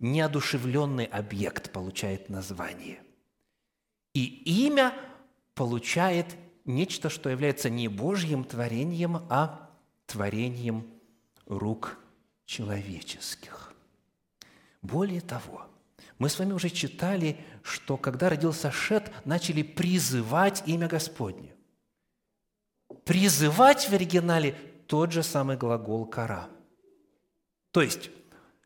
неодушевленный 0.00 1.04
объект 1.04 1.70
получает 1.72 2.28
название. 2.28 3.00
И 4.14 4.24
имя 4.66 4.94
получает 5.54 6.36
нечто, 6.64 7.08
что 7.08 7.30
является 7.30 7.70
не 7.70 7.88
Божьим 7.88 8.44
творением, 8.44 9.16
а 9.28 9.70
творением 10.06 10.86
рук 11.46 11.98
человеческих. 12.44 13.72
Более 14.82 15.20
того, 15.20 15.66
мы 16.18 16.28
с 16.28 16.38
вами 16.38 16.52
уже 16.52 16.70
читали, 16.70 17.36
что 17.62 17.96
когда 17.96 18.28
родился 18.30 18.70
Шет, 18.70 19.12
начали 19.24 19.62
призывать 19.62 20.62
имя 20.66 20.88
Господне. 20.88 21.55
Призывать 23.06 23.88
в 23.88 23.92
оригинале 23.92 24.56
тот 24.88 25.12
же 25.12 25.22
самый 25.22 25.56
глагол 25.56 26.06
«кара». 26.06 26.48
То 27.70 27.80
есть 27.80 28.10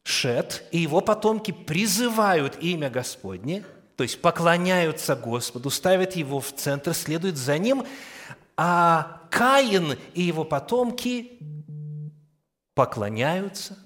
Шет 0.02 0.64
и 0.70 0.78
его 0.78 1.02
потомки 1.02 1.50
призывают 1.50 2.56
имя 2.62 2.88
Господне, 2.88 3.62
то 3.96 4.02
есть 4.02 4.22
поклоняются 4.22 5.14
Господу, 5.14 5.68
ставят 5.68 6.16
его 6.16 6.40
в 6.40 6.54
центр, 6.54 6.94
следуют 6.94 7.36
за 7.36 7.58
ним, 7.58 7.84
а 8.56 9.20
Каин 9.30 9.98
и 10.14 10.22
его 10.22 10.44
потомки 10.44 11.38
поклоняются, 12.74 13.76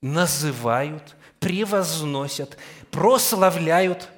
называют, 0.00 1.16
превозносят, 1.38 2.56
прославляют 2.90 4.08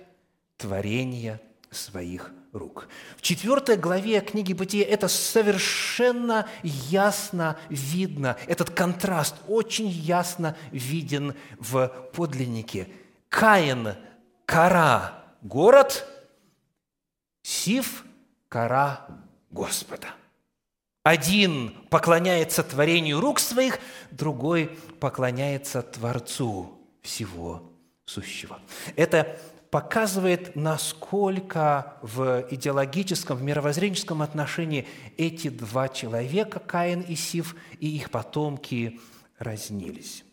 творение 0.56 1.40
своих 1.72 2.30
рук. 2.52 2.88
В 3.16 3.22
четвертой 3.22 3.76
главе 3.76 4.20
книги 4.20 4.52
Бытия 4.52 4.84
это 4.86 5.08
совершенно 5.08 6.48
ясно 6.62 7.58
видно. 7.68 8.36
Этот 8.46 8.70
контраст 8.70 9.36
очень 9.48 9.88
ясно 9.88 10.56
виден 10.70 11.34
в 11.58 11.88
подлиннике. 12.12 12.88
Каин– 13.28 13.94
кора, 14.46 15.24
город, 15.42 16.06
Сив– 17.42 18.04
кора 18.48 19.06
Господа. 19.50 20.08
Один 21.02 21.70
поклоняется 21.88 22.62
творению 22.62 23.20
рук 23.20 23.40
своих, 23.40 23.78
другой 24.10 24.78
поклоняется 24.98 25.82
Творцу 25.82 26.78
всего 27.00 27.72
сущего. 28.04 28.60
Это 28.96 29.38
показывает, 29.70 30.56
насколько 30.56 31.96
в 32.02 32.46
идеологическом, 32.50 33.38
в 33.38 33.42
мировоззренческом 33.42 34.22
отношении 34.22 34.86
эти 35.16 35.48
два 35.48 35.88
человека, 35.88 36.58
Каин 36.58 37.02
и 37.02 37.14
Сив, 37.14 37.54
и 37.78 37.88
их 37.88 38.10
потомки 38.10 39.00
разнились. 39.38 40.24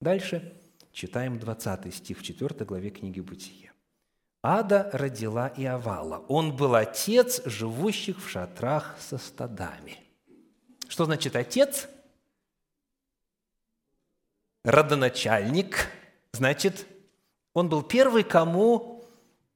Дальше 0.00 0.52
читаем 0.92 1.38
20 1.38 1.94
стих 1.94 2.18
в 2.18 2.22
4 2.22 2.64
главе 2.64 2.90
книги 2.90 3.20
Бытия. 3.20 3.72
Ада 4.42 4.90
родила 4.92 5.52
Иовала. 5.56 6.24
Он 6.28 6.56
был 6.56 6.74
отец 6.74 7.42
живущих 7.44 8.24
в 8.24 8.28
шатрах 8.28 8.96
со 8.98 9.18
стадами. 9.18 9.98
Что 10.88 11.04
значит 11.04 11.36
отец? 11.36 11.88
Родоначальник, 14.64 15.88
значит, 16.32 16.86
он 17.54 17.68
был 17.68 17.82
первый, 17.82 18.24
кому 18.24 19.04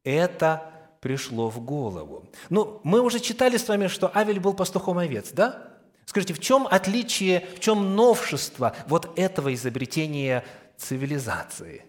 это 0.05 0.73
пришло 1.01 1.49
в 1.49 1.61
голову. 1.61 2.29
Ну, 2.51 2.81
мы 2.85 3.01
уже 3.01 3.21
читали 3.21 3.57
с 3.57 3.69
вами, 3.69 3.87
что 3.87 4.15
Авель 4.17 4.41
был 4.41 4.55
пастухом 4.55 4.99
овец, 4.99 5.33
да? 5.33 5.73
Скажите, 6.05 6.35
в 6.35 6.41
чем 6.41 6.67
отличие, 6.67 7.47
в 7.57 7.61
чем 7.61 7.97
новшество 7.97 8.75
вот 8.87 9.19
этого 9.19 9.53
изобретения 9.55 10.45
цивилизации? 10.77 11.85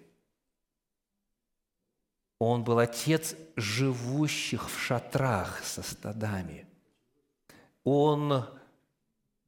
Он 2.40 2.64
был 2.64 2.80
отец 2.80 3.36
живущих 3.56 4.70
в 4.70 4.80
шатрах 4.80 5.64
со 5.64 5.82
стадами. 5.82 6.68
Он 7.84 8.46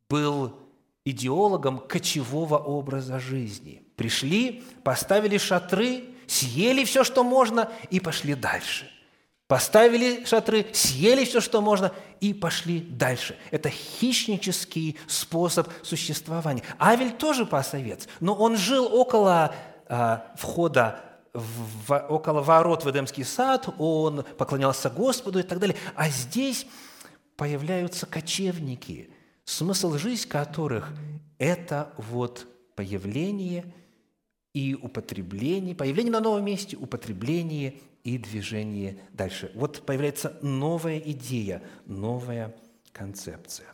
был 0.10 0.58
идеологом 1.06 1.80
кочевого 1.80 2.58
образа 2.58 3.20
жизни. 3.20 3.84
Пришли, 3.96 4.64
поставили 4.84 5.38
шатры, 5.38 6.06
съели 6.30 6.84
все, 6.86 7.04
что 7.04 7.24
можно, 7.24 7.72
и 7.90 8.00
пошли 8.00 8.36
дальше. 8.36 8.90
Поставили 9.48 10.26
шатры, 10.26 10.68
съели 10.74 11.26
все, 11.26 11.42
что 11.42 11.60
можно, 11.60 11.92
и 12.22 12.34
пошли 12.34 12.82
дальше. 12.82 13.36
Это 13.50 13.70
хищнический 13.70 15.00
способ 15.08 15.68
существования. 15.82 16.64
Авель 16.78 17.12
тоже 17.12 17.46
пас 17.48 17.74
овец, 17.74 18.08
но 18.20 18.36
он 18.36 18.58
жил 18.58 18.86
около 18.94 19.56
э, 19.88 20.18
входа 20.36 21.02
в, 21.34 21.98
около 22.10 22.42
ворот 22.42 22.84
в 22.84 22.90
Эдемский 22.92 23.24
сад, 23.24 23.68
он 23.80 24.24
поклонялся 24.38 24.90
Господу 24.90 25.40
и 25.40 25.44
так 25.44 25.60
далее. 25.60 25.78
А 25.96 26.10
здесь 26.10 26.68
появляются 27.38 28.06
кочевники, 28.06 29.10
смысл 29.46 29.98
жизни 29.98 30.30
которых– 30.30 30.94
это 31.40 31.92
вот 31.98 32.46
появление 32.76 33.74
и 34.60 34.76
употребление, 34.76 35.74
появление 35.74 36.12
на 36.12 36.20
новом 36.20 36.44
месте, 36.44 36.76
употребление 36.76 37.76
и 38.04 38.18
движение 38.18 39.00
дальше. 39.14 39.52
Вот 39.56 39.86
появляется 39.86 40.38
новая 40.42 41.00
идея, 41.00 41.64
новая 41.86 42.54
концепция. 42.92 43.68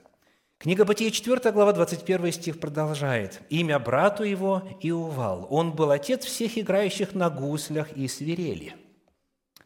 Книга 0.60 0.86
Бытия, 0.86 1.10
4 1.10 1.52
глава, 1.52 1.74
21 1.74 2.32
стих 2.32 2.60
продолжает. 2.60 3.42
«Имя 3.50 3.80
брату 3.80 4.24
его 4.24 4.62
Иувал. 4.82 5.48
Он 5.50 5.74
был 5.74 5.90
отец 5.90 6.24
всех 6.24 6.58
играющих 6.58 7.16
на 7.16 7.32
гуслях 7.32 7.92
и 7.94 8.08
свирели». 8.08 8.76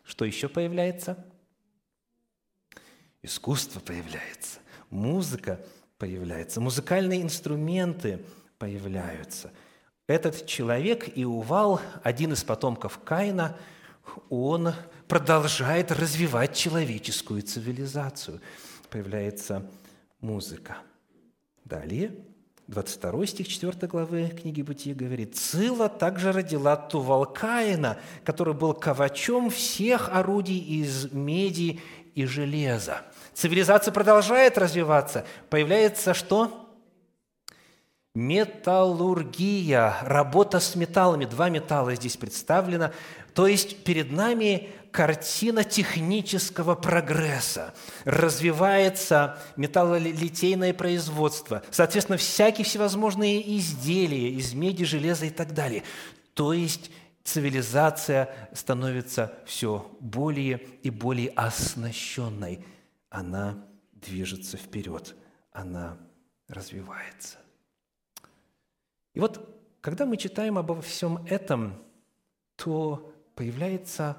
Что 0.04 0.24
еще 0.24 0.48
появляется? 0.48 1.26
Искусство 3.22 3.82
появляется, 3.82 4.60
музыка 4.90 5.60
появляется, 5.98 6.62
музыкальные 6.62 7.22
инструменты 7.22 8.26
появляются– 8.58 9.52
этот 10.10 10.48
человек, 10.48 11.08
Иувал, 11.16 11.80
один 12.02 12.34
из 12.34 12.44
потомков 12.44 13.00
Каина, 13.04 13.56
он 14.30 14.74
продолжает 15.08 15.92
развивать 15.92 16.56
человеческую 16.56 17.44
цивилизацию. 17.44 18.42
Появляется 18.90 19.70
музыка. 20.20 20.78
Далее, 21.64 22.16
22 22.66 23.26
стих 23.28 23.48
4 23.48 23.88
главы 23.88 24.30
книги 24.30 24.64
Бытия 24.64 24.96
говорит, 24.96 25.36
«Цила 25.36 25.90
также 25.90 26.32
родила 26.32 26.76
Тувал 26.76 27.26
Каина, 27.26 28.00
который 28.24 28.56
был 28.56 28.74
ковачом 28.74 29.52
всех 29.52 30.10
орудий 30.10 30.58
из 30.58 31.12
меди 31.12 31.82
и 32.16 32.26
железа». 32.26 33.02
Цивилизация 33.36 33.92
продолжает 33.92 34.58
развиваться. 34.58 35.26
Появляется 35.52 36.16
что? 36.16 36.69
Металлургия, 38.16 39.98
работа 40.02 40.60
с 40.60 40.76
металлами, 40.76 41.26
два 41.26 41.50
металла 41.50 41.96
здесь 41.96 42.18
представлено. 42.18 42.92
То 43.34 43.46
есть 43.48 43.84
перед 43.84 44.12
нами 44.12 44.70
картина 44.92 45.64
технического 45.64 46.76
прогресса. 46.76 47.74
Развивается 48.06 49.40
металлолитейное 49.56 50.74
производство, 50.74 51.64
соответственно, 51.70 52.18
всякие 52.18 52.66
всевозможные 52.66 53.58
изделия 53.58 54.30
из 54.30 54.54
меди, 54.54 54.86
железа 54.86 55.26
и 55.26 55.30
так 55.30 55.54
далее. 55.54 55.84
То 56.34 56.54
есть 56.54 56.92
цивилизация 57.24 58.50
становится 58.54 59.34
все 59.46 59.96
более 60.00 60.58
и 60.82 60.90
более 60.90 61.30
оснащенной. 61.30 62.66
Она 63.10 63.64
движется 63.94 64.58
вперед, 64.58 65.16
она 65.52 65.98
развивается. 66.48 67.38
И 69.20 69.22
вот, 69.22 69.46
когда 69.82 70.06
мы 70.06 70.16
читаем 70.16 70.58
обо 70.58 70.82
всем 70.82 71.18
этом, 71.26 71.84
то 72.56 73.14
появляется 73.36 74.18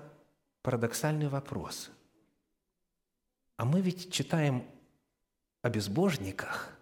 парадоксальный 0.61 1.29
вопрос. 1.29 1.91
А 3.57 3.65
мы 3.65 3.81
ведь 3.81 4.13
читаем 4.13 4.63
о 5.63 5.71
безбожниках, 5.71 6.77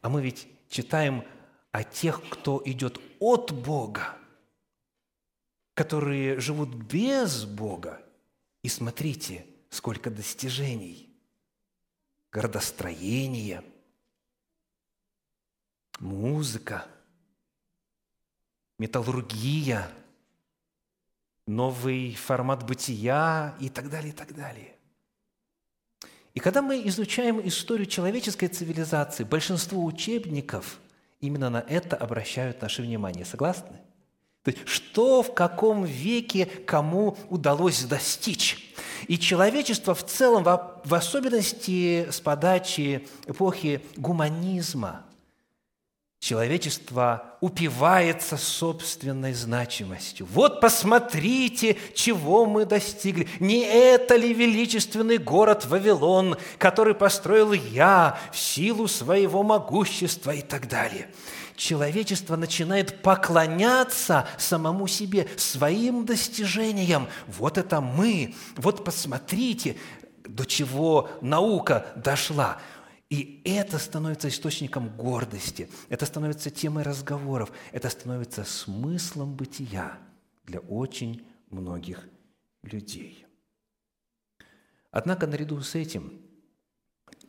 А 0.00 0.08
мы 0.08 0.22
ведь 0.22 0.46
читаем 0.68 1.24
о 1.72 1.82
тех, 1.82 2.22
кто 2.30 2.62
идет 2.64 3.00
от 3.18 3.50
Бога, 3.50 4.16
которые 5.74 6.38
живут 6.38 6.72
без 6.72 7.46
Бога. 7.46 8.00
И 8.62 8.68
смотрите, 8.68 9.44
сколько 9.70 10.08
достижений. 10.08 11.12
Городостроение, 12.30 13.64
музыка, 15.98 16.86
металлургия, 18.78 19.90
новый 21.46 22.14
формат 22.14 22.64
бытия 22.64 23.54
и 23.60 23.68
так 23.68 23.90
далее, 23.90 24.10
и 24.10 24.14
так 24.14 24.34
далее. 24.34 24.74
И 26.34 26.40
когда 26.40 26.62
мы 26.62 26.86
изучаем 26.86 27.46
историю 27.46 27.86
человеческой 27.86 28.46
цивилизации, 28.46 29.24
большинство 29.24 29.84
учебников 29.84 30.78
именно 31.20 31.50
на 31.50 31.64
это 31.68 31.96
обращают 31.96 32.62
наше 32.62 32.82
внимание. 32.82 33.24
Согласны? 33.24 33.80
То 34.44 34.52
есть, 34.52 34.68
что 34.68 35.22
в 35.22 35.34
каком 35.34 35.84
веке 35.84 36.46
кому 36.46 37.16
удалось 37.28 37.82
достичь. 37.84 38.72
И 39.08 39.18
человечество 39.18 39.94
в 39.94 40.06
целом, 40.06 40.44
в 40.44 40.94
особенности 40.94 42.08
с 42.10 42.20
подачи 42.20 43.08
эпохи 43.26 43.82
гуманизма, 43.96 45.04
Человечество 46.20 47.36
упивается 47.40 48.36
собственной 48.36 49.32
значимостью. 49.34 50.26
Вот 50.32 50.60
посмотрите, 50.60 51.76
чего 51.94 52.44
мы 52.44 52.64
достигли. 52.64 53.28
Не 53.38 53.60
это 53.60 54.16
ли 54.16 54.34
величественный 54.34 55.18
город 55.18 55.66
Вавилон, 55.66 56.36
который 56.58 56.94
построил 56.94 57.52
я 57.52 58.18
в 58.32 58.36
силу 58.36 58.88
своего 58.88 59.44
могущества 59.44 60.32
и 60.32 60.42
так 60.42 60.66
далее. 60.68 61.08
Человечество 61.54 62.34
начинает 62.34 63.00
поклоняться 63.00 64.26
самому 64.38 64.88
себе, 64.88 65.28
своим 65.36 66.04
достижениям. 66.04 67.08
Вот 67.28 67.58
это 67.58 67.80
мы, 67.80 68.34
вот 68.56 68.84
посмотрите, 68.84 69.76
до 70.24 70.44
чего 70.44 71.08
наука 71.20 71.86
дошла. 71.96 72.58
И 73.10 73.40
это 73.44 73.78
становится 73.78 74.28
источником 74.28 74.94
гордости, 74.96 75.70
это 75.88 76.04
становится 76.04 76.50
темой 76.50 76.84
разговоров, 76.84 77.50
это 77.72 77.88
становится 77.88 78.44
смыслом 78.44 79.34
бытия 79.34 79.98
для 80.44 80.60
очень 80.60 81.26
многих 81.50 82.06
людей. 82.62 83.26
Однако 84.90 85.26
наряду 85.26 85.60
с 85.62 85.74
этим 85.74 86.20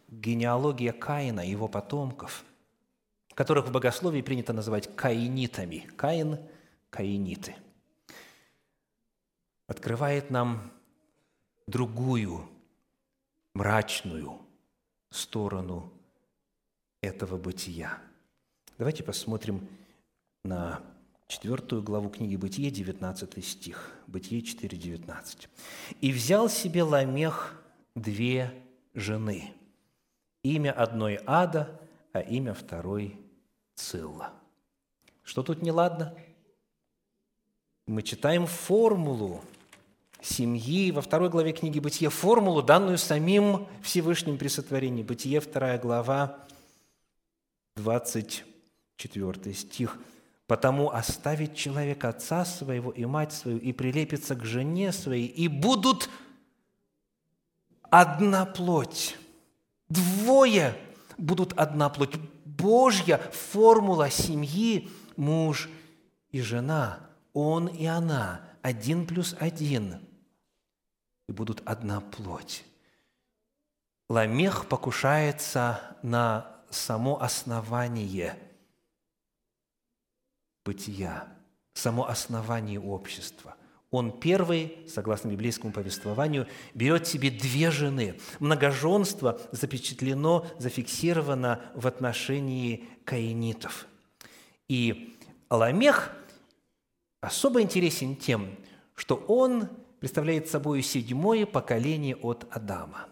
генеалогия 0.10 0.92
Каина 0.92 1.42
и 1.42 1.52
его 1.52 1.68
потомков, 1.70 2.44
которых 3.34 3.68
в 3.68 3.72
богословии 3.72 4.22
принято 4.22 4.52
называть 4.52 4.94
каинитами, 4.96 5.90
Каин– 5.96 6.40
каиниты, 6.90 7.56
открывает 9.68 10.30
нам 10.30 10.72
другую 11.68 12.50
мрачную, 13.54 14.40
сторону 15.10 15.92
этого 17.02 17.38
бытия. 17.38 18.00
Давайте 18.78 19.04
посмотрим 19.04 19.68
на 20.44 20.82
четвертую 21.28 21.84
главу 21.84 22.10
книги 22.10 22.36
Бытие, 22.36 22.72
19 22.72 23.46
стих. 23.46 23.94
Бытие 24.08 24.42
4, 24.42 24.78
19. 24.78 25.50
«И 26.02 26.12
взял 26.12 26.50
себе 26.50 26.84
Ламех 26.84 27.62
две 27.96 28.54
жены, 28.94 29.54
имя 30.44 30.72
одной 30.72 31.20
Ада, 31.26 31.80
а 32.14 32.22
имя 32.22 32.54
второй 32.54 33.20
Цилла». 33.76 34.34
Что 35.24 35.44
тут 35.44 35.62
неладно? 35.62 36.16
Мы 37.86 38.02
читаем 38.02 38.48
формулу 38.48 39.44
семьи, 40.22 40.92
во 40.92 41.02
второй 41.02 41.30
главе 41.30 41.54
книги 41.54 41.80
«Бытие» 41.80 42.10
формулу, 42.10 42.62
данную 42.62 42.98
самим 42.98 43.68
Всевышним 43.82 44.38
при 44.38 44.48
сотворении. 44.48 45.04
«Бытие», 45.04 45.40
вторая 45.40 45.80
глава, 45.80 46.38
24 47.76 49.54
стих. 49.54 49.98
«Потому 50.48 50.92
оставить 50.92 51.56
человека 51.56 52.10
отца 52.10 52.44
своего 52.44 52.92
и 52.92 53.06
мать 53.06 53.34
свою, 53.34 53.60
и 53.60 53.72
прилепится 53.72 54.36
к 54.36 54.44
жене 54.44 54.92
своей, 54.92 55.28
и 55.28 55.48
будут 55.48 56.10
одна 57.90 58.46
плоть». 58.46 59.16
Двое 59.90 60.76
будут 61.18 61.54
одна 61.54 61.90
плоть. 61.90 62.16
Божья 62.46 63.18
формула 63.32 64.12
семьи– 64.12 64.90
муж 65.16 65.68
и 66.32 66.42
жена, 66.42 67.00
он 67.34 67.68
и 67.68 67.86
она, 67.86 68.42
один 68.62 69.08
плюс 69.08 69.36
один– 69.40 70.00
и 71.30 71.32
будут 71.32 71.62
одна 71.66 72.02
плоть. 72.02 72.66
Ламех 74.10 74.66
покушается 74.66 75.96
на 76.02 76.60
само 76.72 77.22
основание 77.22 78.36
бытия, 80.66 81.28
само 81.76 82.10
основание 82.10 82.80
общества. 82.80 83.56
Он 83.92 84.12
первый, 84.20 84.88
согласно 84.88 85.30
библейскому 85.30 85.72
повествованию, 85.72 86.48
берет 86.74 87.06
себе 87.06 87.30
две 87.30 87.70
жены. 87.70 88.20
Многоженство 88.40 89.40
запечатлено, 89.52 90.48
зафиксировано 90.58 91.62
в 91.76 91.86
отношении 91.86 92.88
каинитов. 93.06 93.86
И 94.68 95.16
Ламех 95.52 96.12
особо 97.22 97.62
интересен 97.62 98.16
тем, 98.16 98.56
что 98.96 99.16
он 99.16 99.70
представляет 100.00 100.48
собой 100.48 100.82
седьмое 100.82 101.46
поколение 101.46 102.16
от 102.16 102.48
Адама. 102.52 103.08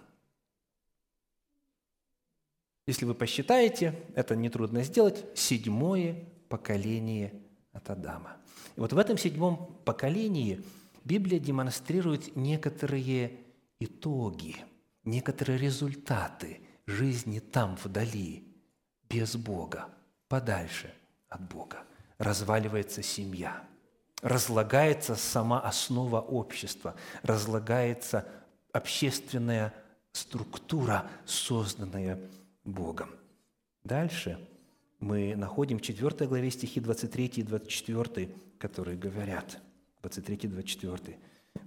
Если 2.86 3.06
вы 3.06 3.14
посчитаете, 3.14 4.00
это 4.16 4.36
нетрудно 4.36 4.84
сделать, 4.84 5.26
седьмое 5.36 6.24
поколение 6.48 7.34
от 7.74 7.90
Адама. 7.90 8.38
И 8.78 8.80
вот 8.80 8.94
в 8.94 8.98
этом 8.98 9.18
седьмом 9.18 9.78
поколении 9.84 10.64
Библия 11.04 11.40
демонстрирует 11.40 12.36
некоторые 12.38 13.40
итоги, 13.80 14.56
некоторые 15.04 15.58
результаты 15.60 16.62
жизни 16.86 17.40
там, 17.40 17.78
вдали, 17.84 18.44
без 19.10 19.36
Бога, 19.36 19.90
подальше 20.30 20.94
от 21.28 21.42
Бога. 21.42 21.84
Разваливается 22.18 23.04
семья– 23.04 23.68
разлагается 24.22 25.16
сама 25.16 25.60
основа 25.60 26.20
общества, 26.20 26.96
разлагается 27.24 28.26
общественная 28.72 29.74
структура, 30.12 31.10
созданная 31.26 32.20
Богом. 32.64 33.10
Дальше 33.84 34.40
мы 35.00 35.36
находим 35.36 35.78
в 35.78 35.82
4 35.82 36.28
главе 36.28 36.50
стихи 36.52 36.80
23 36.80 37.26
и 37.26 37.44
24, 37.44 38.30
которые 38.58 38.98
говорят, 38.98 39.60
23 40.02 40.36
и 40.36 40.48
24. 40.48 41.18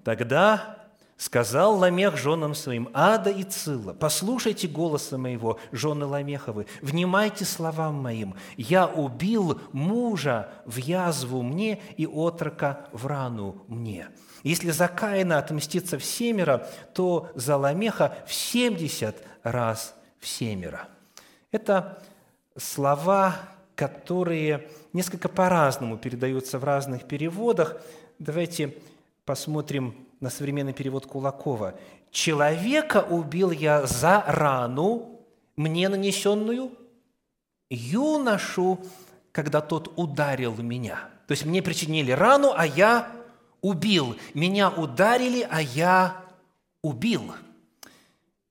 «Тогда 0.04 0.79
Сказал 1.20 1.76
Ламех 1.76 2.16
женам 2.16 2.54
своим, 2.54 2.88
Ада 2.94 3.28
и 3.28 3.42
Цила, 3.42 3.92
послушайте 3.92 4.66
голоса 4.66 5.18
моего, 5.18 5.58
жены 5.70 6.06
Ламеховы, 6.06 6.66
внимайте 6.80 7.44
словам 7.44 7.96
моим. 7.96 8.34
Я 8.56 8.86
убил 8.86 9.60
мужа 9.72 10.48
в 10.64 10.78
язву 10.78 11.42
мне 11.42 11.82
и 11.98 12.06
отрока 12.06 12.86
в 12.92 13.06
рану 13.06 13.62
мне. 13.68 14.08
Если 14.44 14.70
за 14.70 14.88
Каина 14.88 15.36
отмститься 15.36 15.98
в 15.98 16.04
семеро, 16.06 16.66
то 16.94 17.30
за 17.34 17.58
Ламеха 17.58 18.16
в 18.26 18.32
семьдесят 18.32 19.22
раз 19.42 19.94
в 20.20 20.26
семеро. 20.26 20.88
Это 21.52 22.02
слова, 22.56 23.36
которые 23.74 24.70
несколько 24.94 25.28
по-разному 25.28 25.98
передаются 25.98 26.58
в 26.58 26.64
разных 26.64 27.06
переводах. 27.06 27.76
Давайте 28.18 28.74
посмотрим 29.26 29.94
на 30.20 30.30
современный 30.30 30.72
перевод 30.72 31.06
Кулакова. 31.06 31.78
«Человека 32.10 33.06
убил 33.08 33.50
я 33.50 33.86
за 33.86 34.22
рану, 34.26 35.20
мне 35.56 35.88
нанесенную, 35.88 36.72
юношу, 37.70 38.80
когда 39.32 39.60
тот 39.60 39.92
ударил 39.96 40.54
меня». 40.56 41.08
То 41.26 41.32
есть 41.32 41.44
мне 41.44 41.62
причинили 41.62 42.10
рану, 42.10 42.52
а 42.56 42.66
я 42.66 43.12
убил. 43.60 44.16
Меня 44.34 44.70
ударили, 44.70 45.46
а 45.48 45.62
я 45.62 46.24
убил. 46.82 47.34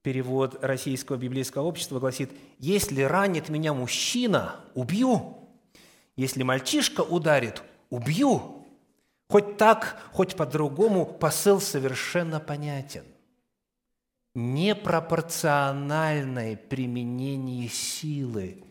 Перевод 0.01 0.63
Российского 0.63 1.17
библейского 1.17 1.63
общества 1.63 1.99
гласит, 1.99 2.32
«Если 2.58 3.01
ранит 3.01 3.49
меня 3.49 3.73
мужчина, 3.73 4.55
убью. 4.75 5.38
Если 6.15 6.43
мальчишка 6.43 7.01
ударит, 7.01 7.62
убью. 7.89 8.59
Хоть 9.30 9.58
так, 9.58 10.02
хоть 10.12 10.36
по-другому, 10.36 11.06
посыл 11.06 11.62
совершенно 11.62 12.39
понятен. 12.39 13.04
Непропорциональное 14.34 16.56
применение 16.56 17.70
силы 17.70 18.63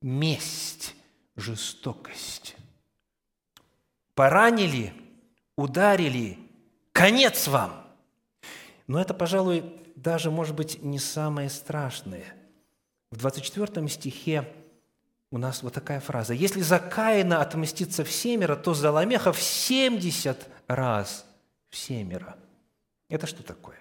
месть, 0.00 0.94
жестокость. 1.36 2.56
Поранили, 4.14 4.94
ударили, 5.56 6.38
конец 6.92 7.48
вам. 7.48 7.86
Но 8.86 8.98
это, 9.00 9.14
пожалуй, 9.14 9.78
даже, 9.94 10.30
может 10.30 10.56
быть, 10.56 10.82
не 10.82 10.98
самое 10.98 11.50
страшное. 11.50 12.24
В 13.10 13.18
24 13.18 13.86
стихе 13.88 14.50
у 15.30 15.38
нас 15.38 15.62
вот 15.62 15.74
такая 15.74 16.00
фраза. 16.00 16.34
«Если 16.34 16.60
за 16.60 16.78
Каина 16.78 17.40
отмститься 17.40 18.04
в 18.04 18.10
семеро, 18.10 18.56
то 18.56 18.74
за 18.74 18.90
Ламеха 18.90 19.32
в 19.32 19.40
семьдесят 19.40 20.48
раз 20.66 21.24
в 21.68 21.76
семеро». 21.76 22.36
Это 23.08 23.26
что 23.26 23.42
такое? 23.42 23.78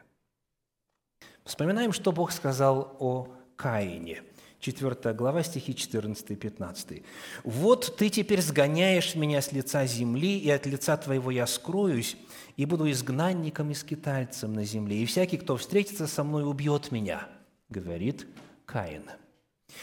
Вспоминаем, 1.43 1.93
что 1.93 2.11
Бог 2.11 2.31
сказал 2.31 2.95
о 2.99 3.27
Каине. 3.55 4.23
4 4.59 5.13
глава, 5.13 5.41
стихи 5.41 5.73
14 5.73 6.31
и 6.31 6.35
15. 6.35 7.03
«Вот 7.43 7.95
ты 7.97 8.09
теперь 8.09 8.41
сгоняешь 8.41 9.15
меня 9.15 9.41
с 9.41 9.51
лица 9.51 9.85
земли, 9.85 10.37
и 10.37 10.49
от 10.49 10.65
лица 10.65 10.97
твоего 10.97 11.31
я 11.31 11.47
скроюсь, 11.47 12.17
и 12.57 12.65
буду 12.65 12.91
изгнанником 12.91 13.71
и 13.71 13.73
скитальцем 13.73 14.53
на 14.53 14.65
земле, 14.65 14.97
и 14.97 15.05
всякий, 15.05 15.37
кто 15.37 15.55
встретится 15.55 16.07
со 16.07 16.23
мной, 16.23 16.43
убьет 16.43 16.91
меня», 16.91 17.27
говорит 17.69 18.27
Каин. 18.65 19.05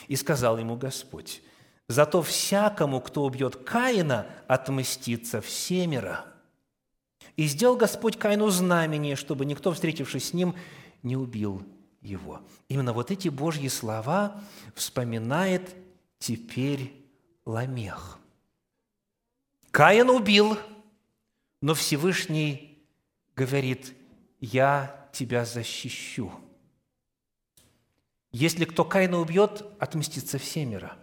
И 0.09 0.17
сказал 0.17 0.59
ему 0.59 0.77
Господь, 0.77 1.41
«Зато 1.89 2.23
всякому, 2.23 3.01
кто 3.01 3.25
убьет 3.25 3.57
Каина, 3.57 4.27
отмстится 4.49 5.41
всемеро». 5.41 6.25
И 7.37 7.47
сделал 7.47 7.77
Господь 7.77 8.19
Каину 8.19 8.49
знамение, 8.49 9.15
чтобы 9.15 9.45
никто, 9.45 9.73
встретившись 9.73 10.31
с 10.31 10.33
ним, 10.33 10.55
не 11.03 11.17
убил 11.17 11.63
его. 12.01 12.41
Именно 12.69 12.93
вот 12.93 13.11
эти 13.11 13.29
Божьи 13.29 13.69
слова 13.69 14.43
вспоминает 14.75 15.77
теперь 16.19 17.05
Ламех. 17.45 18.19
Каин 19.71 20.09
убил, 20.09 20.59
но 21.61 21.75
Всевышний 21.75 22.83
говорит, 23.35 23.95
я 24.41 25.09
тебя 25.13 25.45
защищу. 25.45 26.33
Если 28.33 28.65
кто 28.65 28.85
Каина 28.85 29.19
убьет, 29.19 29.65
отмстится 29.79 30.39
всемеро. 30.39 30.97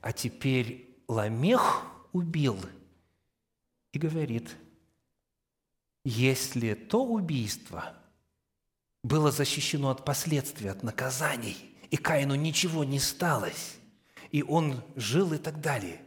А 0.00 0.12
теперь 0.12 0.96
Ламех 1.08 1.84
убил 2.12 2.58
и 3.92 3.98
говорит, 3.98 4.56
если 6.04 6.74
то 6.74 7.04
убийство– 7.04 7.94
было 9.02 9.30
защищено 9.30 9.90
от 9.90 10.04
последствий, 10.04 10.68
от 10.68 10.82
наказаний, 10.82 11.56
и 11.90 11.96
Каину 11.96 12.34
ничего 12.34 12.84
не 12.84 12.98
сталось, 12.98 13.76
и 14.30 14.42
он 14.42 14.82
жил 14.96 15.32
и 15.32 15.38
так 15.38 15.60
далее, 15.60 16.02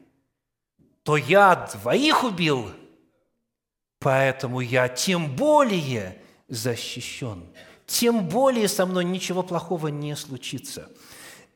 то 1.03 1.17
я 1.17 1.67
двоих 1.73 2.23
убил, 2.23 2.71
поэтому 3.99 4.59
я 4.59 4.87
тем 4.87 5.35
более 5.35 6.21
защищен, 6.47 7.45
тем 7.87 8.27
более 8.27 8.67
со 8.67 8.85
мной 8.85 9.05
ничего 9.05 9.41
плохого 9.41 9.87
не 9.87 10.15
случится. 10.15 10.89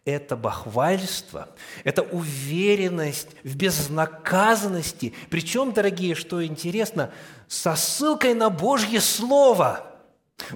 Это 0.06 0.38
бахвальство, 0.38 1.50
это 1.84 2.04
уверенность 2.04 3.30
в 3.44 3.56
безнаказанности, 3.56 5.14
причем, 5.30 5.74
дорогие, 5.74 6.16
что 6.16 6.46
интересно, 6.46 7.12
со 7.48 7.76
ссылкой 7.76 8.36
на 8.36 8.50
Божье 8.50 9.02
Слово– 9.02 9.92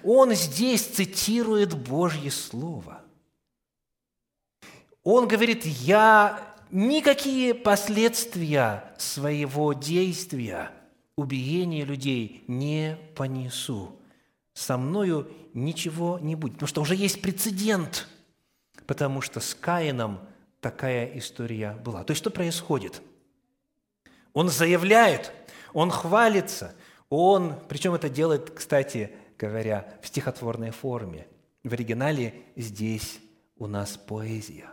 он 0.03 0.33
здесь 0.33 0.85
цитирует 0.85 1.73
Божье 1.75 2.31
Слово. 2.31 3.01
Он 5.03 5.27
говорит, 5.27 5.65
я 5.65 6.55
никакие 6.69 7.53
последствия 7.53 8.93
своего 8.97 9.73
действия, 9.73 10.71
убиения 11.15 11.85
людей 11.85 12.43
не 12.47 12.97
понесу. 13.15 13.95
Со 14.53 14.77
мною 14.77 15.31
ничего 15.53 16.19
не 16.19 16.35
будет, 16.35 16.53
потому 16.53 16.67
что 16.67 16.81
уже 16.81 16.95
есть 16.95 17.21
прецедент, 17.21 18.07
потому 18.89 19.21
что 19.21 19.39
с 19.39 19.53
Каином 19.53 20.19
такая 20.61 21.05
история 21.19 21.73
была. 21.85 22.03
То 22.03 22.09
есть 22.09 22.21
что 22.21 22.31
происходит? 22.31 23.03
Он 24.33 24.49
заявляет, 24.49 25.31
он 25.73 25.91
хвалится, 25.91 26.73
он, 27.07 27.53
причем 27.69 27.93
это 27.93 28.09
делает, 28.09 28.49
кстати, 28.49 29.11
говоря 29.37 29.85
в 30.01 30.07
стихотворной 30.07 30.71
форме. 30.71 31.27
В 31.63 31.71
оригинале 31.71 32.33
здесь 32.55 33.19
у 33.57 33.67
нас 33.67 33.95
поэзия. 33.95 34.71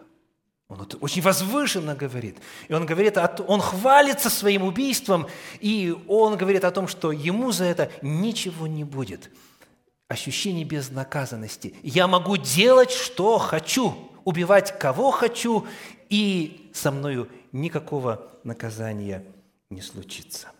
Он 0.68 0.80
это 0.80 0.96
очень 0.96 1.20
возвышенно 1.20 1.94
говорит. 1.94 2.38
И 2.68 2.72
он 2.72 2.86
говорит, 2.86 3.18
он 3.46 3.60
хвалится 3.60 4.30
своим 4.30 4.62
убийством, 4.62 5.26
и 5.60 5.94
он 6.08 6.38
говорит 6.38 6.64
о 6.64 6.70
том, 6.70 6.88
что 6.88 7.12
ему 7.12 7.52
за 7.52 7.64
это 7.64 7.92
ничего 8.00 8.66
не 8.66 8.84
будет. 8.84 9.30
Ощущение 10.08 10.64
безнаказанности. 10.64 11.74
Я 11.82 12.06
могу 12.06 12.36
делать, 12.36 12.92
что 12.92 13.38
хочу, 13.38 14.10
убивать 14.24 14.78
кого 14.78 15.10
хочу, 15.10 15.66
и 16.08 16.70
со 16.72 16.92
мною 16.92 17.28
никакого 17.52 18.30
наказания 18.44 19.24
не 19.70 19.80
случится. 19.80 20.52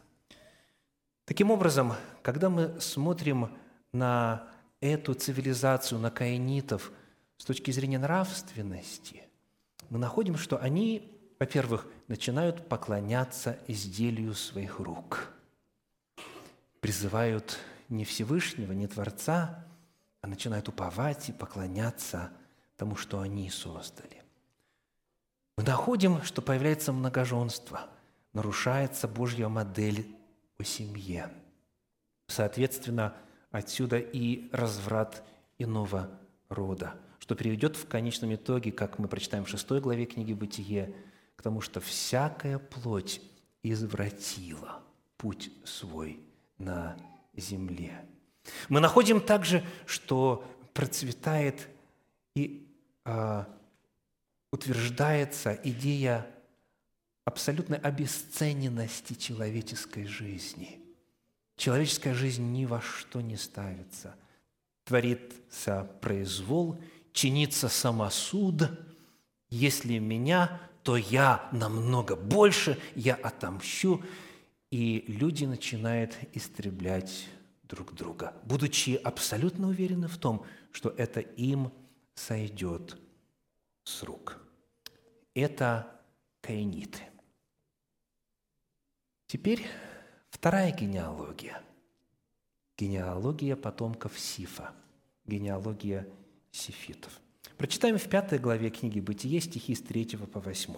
Таким 1.24 1.50
образом, 1.50 1.94
когда 2.22 2.50
мы 2.50 2.80
смотрим 2.80 3.50
на 3.92 4.48
эту 4.80 5.14
цивилизацию, 5.14 6.00
на 6.00 6.10
каинитов 6.10 6.92
с 7.36 7.44
точки 7.44 7.70
зрения 7.70 7.98
нравственности, 7.98 9.22
мы 9.90 9.98
находим, 9.98 10.36
что 10.36 10.58
они, 10.58 11.12
во-первых, 11.38 11.86
начинают 12.08 12.68
поклоняться 12.68 13.58
изделию 13.68 14.34
своих 14.34 14.80
рук, 14.80 15.28
призывают 16.80 17.58
не 17.88 18.04
Всевышнего, 18.04 18.72
не 18.72 18.86
Творца, 18.86 19.64
а 20.20 20.26
начинают 20.26 20.68
уповать 20.68 21.28
и 21.28 21.32
поклоняться 21.32 22.30
тому, 22.76 22.96
что 22.96 23.20
они 23.20 23.50
создали. 23.50 24.22
Мы 25.56 25.64
находим, 25.64 26.22
что 26.22 26.42
появляется 26.42 26.92
многоженство, 26.92 27.88
нарушается 28.32 29.08
Божья 29.08 29.48
модель 29.48 30.14
о 30.58 30.64
семье. 30.64 31.32
Соответственно, 32.26 33.14
Отсюда 33.56 33.96
и 33.96 34.50
разврат 34.52 35.24
иного 35.56 36.10
рода, 36.50 36.92
что 37.18 37.34
приведет 37.34 37.74
в 37.74 37.88
конечном 37.88 38.34
итоге, 38.34 38.70
как 38.70 38.98
мы 38.98 39.08
прочитаем 39.08 39.46
в 39.46 39.48
шестой 39.48 39.80
главе 39.80 40.04
книги 40.04 40.34
«Бытие», 40.34 40.94
к 41.36 41.42
тому, 41.42 41.62
что 41.62 41.80
всякая 41.80 42.58
плоть 42.58 43.22
извратила 43.62 44.82
путь 45.16 45.50
свой 45.64 46.20
на 46.58 46.98
земле. 47.36 48.04
Мы 48.68 48.80
находим 48.80 49.20
также, 49.20 49.64
что 49.86 50.44
процветает 50.72 51.68
и 52.34 52.66
а, 53.04 53.48
утверждается 54.52 55.58
идея 55.64 56.26
абсолютной 57.24 57.78
обесцененности 57.78 59.14
человеческой 59.14 60.06
жизни– 60.06 60.80
Человеческая 61.56 62.14
жизнь 62.14 62.52
ни 62.52 62.66
во 62.66 62.80
что 62.80 63.20
не 63.20 63.36
ставится. 63.36 64.14
Творится 64.84 65.90
произвол, 66.00 66.78
чинится 67.12 67.68
самосуд. 67.68 68.70
Если 69.48 69.98
меня, 69.98 70.60
то 70.82 70.96
я 70.96 71.48
намного 71.52 72.14
больше, 72.14 72.78
я 72.94 73.14
отомщу. 73.14 74.02
И 74.70 75.04
люди 75.06 75.44
начинают 75.44 76.16
истреблять 76.32 77.28
друг 77.62 77.94
друга, 77.94 78.34
будучи 78.44 78.90
абсолютно 78.94 79.68
уверены 79.68 80.08
в 80.08 80.18
том, 80.18 80.44
что 80.72 80.90
это 80.90 81.20
им 81.20 81.72
сойдет 82.14 82.98
с 83.84 84.02
рук. 84.02 84.38
Это 85.34 86.00
каиниты. 86.40 87.02
Теперь 89.26 89.66
Вторая 90.36 90.70
генеалогия– 90.70 91.62
генеалогия 92.78 93.56
потомков 93.56 94.18
Сифа, 94.18 94.74
генеалогия 95.24 96.06
сифитов. 96.52 97.18
Прочитаем 97.56 97.96
в 97.96 98.06
пятой 98.06 98.38
главе 98.38 98.68
книги 98.68 99.00
«Бытие» 99.00 99.40
стихи 99.40 99.74
с 99.74 99.80
3 99.80 100.18
по 100.30 100.40
8. 100.40 100.74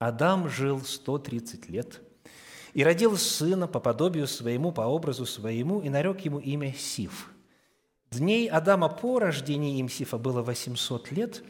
«Адам 0.00 0.48
жил 0.48 0.80
130 0.80 1.68
лет 1.68 2.02
и 2.74 2.84
родил 2.84 3.16
сына 3.16 3.66
по 3.66 3.80
подобию 3.80 4.26
своему, 4.26 4.72
по 4.72 4.82
образу 4.82 5.26
своему, 5.26 5.80
и 5.80 5.88
нарек 5.88 6.20
ему 6.20 6.38
имя 6.38 6.72
Сиф. 6.72 7.30
Дней 8.10 8.48
Адама 8.48 8.88
по 8.88 9.18
рождении 9.18 9.78
им 9.78 9.88
Сифа 9.88 10.18
было 10.18 10.42
800 10.42 11.12
лет, 11.12 11.42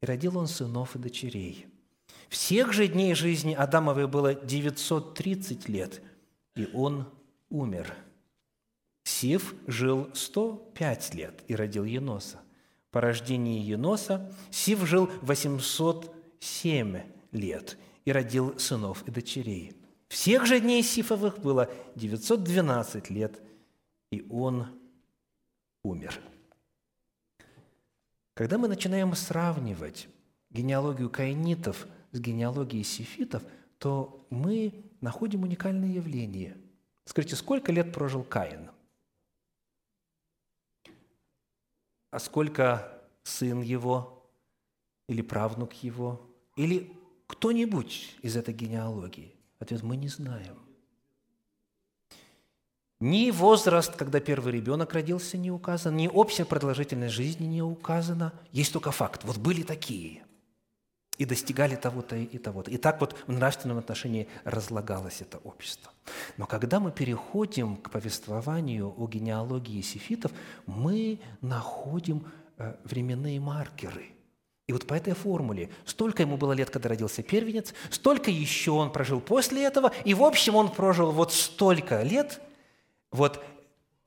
и 0.00 0.06
родил 0.06 0.38
он 0.38 0.46
сынов 0.46 0.96
и 0.96 0.98
дочерей. 0.98 1.66
Всех 2.28 2.72
же 2.72 2.88
дней 2.88 3.14
жизни 3.14 3.54
Адамовой 3.54 4.06
было 4.06 4.34
930 4.34 5.68
лет– 5.68 6.02
и 6.54 6.68
он 6.72 7.08
умер. 7.50 7.94
Сив 9.04 9.54
жил 9.66 10.08
105 10.14 11.14
лет 11.14 11.44
и 11.48 11.54
родил 11.54 11.84
Еноса. 11.84 12.40
По 12.90 13.00
рождении 13.00 13.60
Еноса 13.60 14.32
Сив 14.50 14.86
жил 14.86 15.10
800 15.22 16.14
семь 16.40 17.00
лет 17.32 17.76
и 18.04 18.12
родил 18.12 18.58
сынов 18.58 19.06
и 19.06 19.10
дочерей. 19.10 19.72
Всех 20.14 20.46
же 20.46 20.60
дней 20.60 20.80
Сифовых 20.84 21.40
было 21.40 21.68
912 21.96 23.10
лет, 23.10 23.42
и 24.12 24.24
он 24.30 24.68
умер. 25.82 26.20
Когда 28.34 28.56
мы 28.56 28.68
начинаем 28.68 29.12
сравнивать 29.16 30.06
генеалогию 30.50 31.10
каинитов 31.10 31.88
с 32.12 32.20
генеалогией 32.20 32.84
сифитов, 32.84 33.42
то 33.78 34.24
мы 34.30 34.84
находим 35.00 35.42
уникальное 35.42 35.88
явление. 35.88 36.56
Скажите, 37.04 37.34
сколько 37.34 37.72
лет 37.72 37.92
прожил 37.92 38.22
Каин? 38.22 38.70
А 42.12 42.20
сколько 42.20 43.02
сын 43.24 43.62
его 43.62 44.24
или 45.08 45.22
правнук 45.22 45.72
его, 45.82 46.24
или 46.54 46.96
кто-нибудь 47.26 48.14
из 48.22 48.36
этой 48.36 48.54
генеалогии? 48.54 49.33
Ответ– 49.64 49.82
мы 49.82 49.96
не 49.96 50.08
знаем. 50.08 50.58
Ни 53.00 53.30
возраст, 53.30 53.96
когда 53.96 54.20
первый 54.20 54.52
ребенок 54.52 54.92
родился, 54.92 55.38
не 55.38 55.50
указан, 55.50 55.96
ни 55.96 56.06
общая 56.06 56.44
продолжительность 56.44 57.14
жизни 57.14 57.46
не 57.46 57.62
указана. 57.62 58.34
Есть 58.52 58.74
только 58.74 58.90
факт. 58.92 59.24
Вот 59.24 59.38
были 59.38 59.62
такие. 59.62 60.22
И 61.16 61.24
достигали 61.24 61.76
того-то 61.76 62.16
и 62.16 62.38
того-то. 62.38 62.70
И 62.70 62.76
так 62.76 63.00
вот 63.00 63.16
в 63.26 63.32
нравственном 63.32 63.78
отношении 63.78 64.28
разлагалось 64.44 65.22
это 65.22 65.38
общество. 65.38 65.90
Но 66.36 66.46
когда 66.46 66.78
мы 66.78 66.92
переходим 66.92 67.76
к 67.76 67.90
повествованию 67.90 68.92
о 68.98 69.06
генеалогии 69.08 69.80
сифитов, 69.80 70.32
мы 70.66 71.20
находим 71.40 72.26
э, 72.58 72.76
временные 72.84 73.40
маркеры– 73.40 74.10
и 74.66 74.72
вот 74.72 74.86
по 74.86 74.94
этой 74.94 75.12
формуле, 75.12 75.68
столько 75.84 76.22
ему 76.22 76.36
было 76.38 76.52
лет, 76.52 76.70
когда 76.70 76.88
родился 76.88 77.22
первенец, 77.22 77.74
столько 77.90 78.30
еще 78.30 78.70
он 78.70 78.90
прожил 78.92 79.20
после 79.20 79.62
этого, 79.64 79.92
и 80.04 80.14
в 80.14 80.22
общем 80.22 80.56
он 80.56 80.70
прожил 80.70 81.10
вот 81.10 81.32
столько 81.32 82.02
лет, 82.02 82.40
вот 83.10 83.44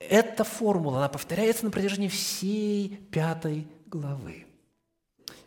эта 0.00 0.42
формула, 0.42 0.98
она 0.98 1.08
повторяется 1.08 1.64
на 1.64 1.70
протяжении 1.70 2.08
всей 2.08 2.96
пятой 3.10 3.68
главы. 3.86 4.46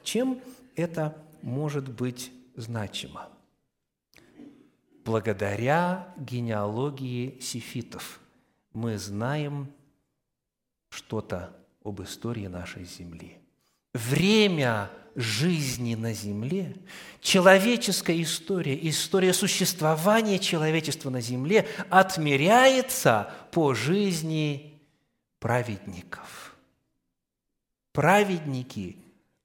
Чем 0.03 0.39
это 0.75 1.17
может 1.41 1.89
быть 1.89 2.31
значимо? 2.55 3.29
Благодаря 5.03 6.13
генеалогии 6.17 7.37
сифитов 7.41 8.19
мы 8.71 8.97
знаем 8.97 9.73
что-то 10.89 11.53
об 11.83 12.01
истории 12.01 12.47
нашей 12.47 12.85
земли. 12.85 13.37
Время 13.93 14.89
жизни 15.15 15.95
на 15.95 16.13
Земле, 16.13 16.75
человеческая 17.19 18.21
история, 18.21 18.77
история 18.89 19.33
существования 19.33 20.39
человечества 20.39 21.09
на 21.09 21.21
Земле 21.21 21.67
отмеряется 21.89 23.33
по 23.51 23.73
жизни 23.73 24.81
праведников. 25.39 26.55
Праведники, 27.91 28.97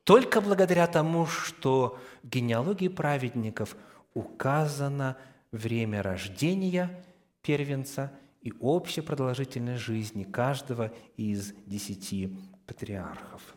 Только 0.05 0.41
благодаря 0.41 0.87
тому, 0.87 1.27
что 1.27 1.99
в 2.23 2.29
генеалогии 2.29 2.87
праведников 2.87 3.77
указано 4.15 5.17
время 5.51 6.01
рождения 6.01 7.05
первенца 7.43 8.11
и 8.41 8.51
общая 8.59 9.03
продолжительность 9.03 9.83
жизни 9.83 10.23
каждого 10.23 10.91
из 11.15 11.53
десяти 11.67 12.35
патриархов. 12.65 13.55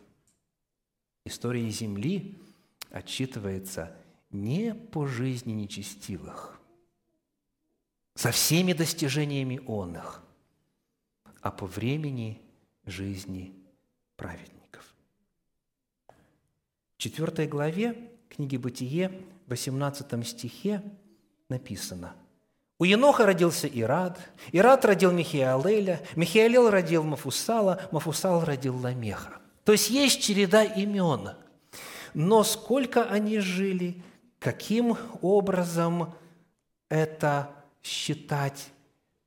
История 1.25 1.67
Земли– 1.71 2.37
отчитывается 2.91 3.95
не 4.29 4.73
по 4.73 5.07
жизни 5.07 5.53
нечестивых, 5.53 6.59
со 8.15 8.31
всеми 8.31 8.73
достижениями 8.73 9.61
он 9.65 9.97
их, 9.97 10.21
а 11.41 11.51
по 11.51 11.65
времени 11.65 12.41
жизни 12.85 13.53
праведников. 14.15 14.93
В 16.95 16.97
4 16.97 17.47
главе 17.47 18.11
книги 18.29 18.57
«Бытие» 18.57 19.09
в 19.47 19.49
18 19.49 20.27
стихе 20.27 20.83
написано 21.49 22.15
«У 22.77 22.83
Еноха 22.83 23.25
родился 23.25 23.67
Ирад, 23.67 24.19
Ирад 24.51 24.85
родил 24.85 25.11
Михиалеля, 25.11 26.01
Михиалел 26.15 26.69
родил 26.69 27.03
Мафусала, 27.03 27.81
Мафусал 27.91 28.43
родил 28.43 28.77
Ламеха». 28.77 29.39
То 29.63 29.71
есть 29.71 29.89
есть 29.89 30.21
череда 30.21 30.63
имен– 30.63 31.35
но 32.13 32.43
сколько 32.43 33.03
они 33.03 33.39
жили, 33.39 34.01
каким 34.39 34.97
образом 35.21 36.13
это 36.89 37.53
считать, 37.83 38.71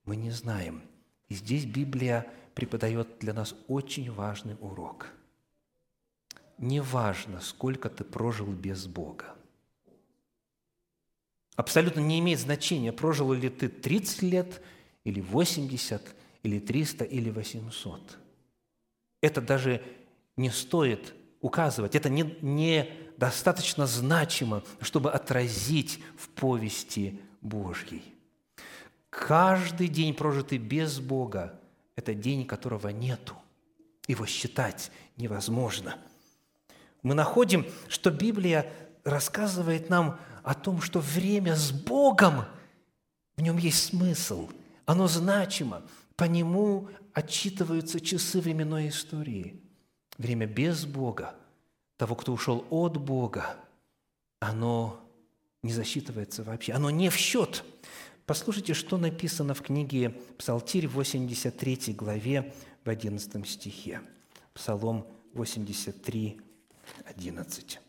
мы 0.05 0.16
не 0.16 0.31
знаем. 0.31 0.83
И 1.29 1.35
здесь 1.35 1.64
Библия 1.64 2.27
преподает 2.55 3.18
для 3.18 3.33
нас 3.33 3.55
очень 3.68 4.11
важный 4.11 4.57
урок. 4.61 5.09
Неважно, 6.59 7.40
сколько 7.40 7.88
ты 7.88 8.05
прожил 8.05 8.47
без 8.47 8.87
Бога. 8.87 9.35
Абсолютно 11.57 12.01
не 12.01 12.18
имеет 12.18 12.40
значения, 12.40 12.92
прожил 12.92 13.33
ли 13.33 13.49
ты 13.49 13.68
30 13.68 14.23
лет, 14.23 14.62
или 15.05 15.20
80, 15.20 16.03
или 16.42 16.59
300, 16.59 17.05
или 17.05 17.31
800. 17.31 18.18
Это 19.20 19.40
даже 19.40 19.83
не 20.37 20.51
стоит 20.51 21.14
указывать. 21.44 21.94
Это 21.94 22.09
не, 22.09 22.38
не 22.40 22.90
достаточно 23.18 23.87
значимо, 23.87 24.62
чтобы 24.80 25.12
отразить 25.12 26.02
в 26.16 26.30
повести 26.30 27.20
Божьей. 27.42 28.02
Каждый 29.11 29.88
день, 29.88 30.14
прожитый 30.14 30.57
без 30.57 31.00
Бога, 31.00 31.61
это 31.96 32.14
день, 32.14 32.46
которого 32.46 32.88
нету. 32.88 33.35
Его 34.09 34.24
считать 34.24 34.90
невозможно. 35.18 35.98
Мы 37.02 37.14
находим, 37.14 37.66
что 37.88 38.11
Библия 38.11 38.72
рассказывает 39.04 39.90
нам 39.90 40.18
о 40.44 40.54
том, 40.54 40.80
что 40.80 41.00
время 41.00 41.57
с 41.57 41.72
Богом, 41.72 42.46
в 43.37 43.42
нем 43.42 43.59
есть 43.59 43.85
смысл, 43.85 44.48
оно 44.87 45.09
значимо, 45.09 45.83
по 46.16 46.24
нему 46.24 46.88
отчитываются 47.12 48.00
часы 48.00 48.40
временной 48.40 48.88
истории– 48.88 49.61
Время 50.18 50.46
без 50.46 50.87
Бога, 50.87 51.35
того, 51.96 52.14
кто 52.14 52.33
ушел 52.33 52.64
от 52.70 52.96
Бога, 52.96 53.57
оно 54.40 55.00
не 55.62 55.72
засчитывается 55.72 56.44
вообще, 56.44 56.72
оно 56.72 56.90
не 56.90 57.09
в 57.09 57.16
счет. 57.16 57.64
Послушайте, 58.26 58.74
что 58.74 58.97
написано 58.97 59.55
в 59.55 59.62
книге 59.62 60.11
Псалтирь, 60.38 60.86
83 60.86 61.95
главе, 61.95 62.55
в 62.84 62.91
11 62.91 63.49
стихе. 63.49 64.03
Псалом 64.53 65.07
83, 65.34 66.41
11. 67.07 67.80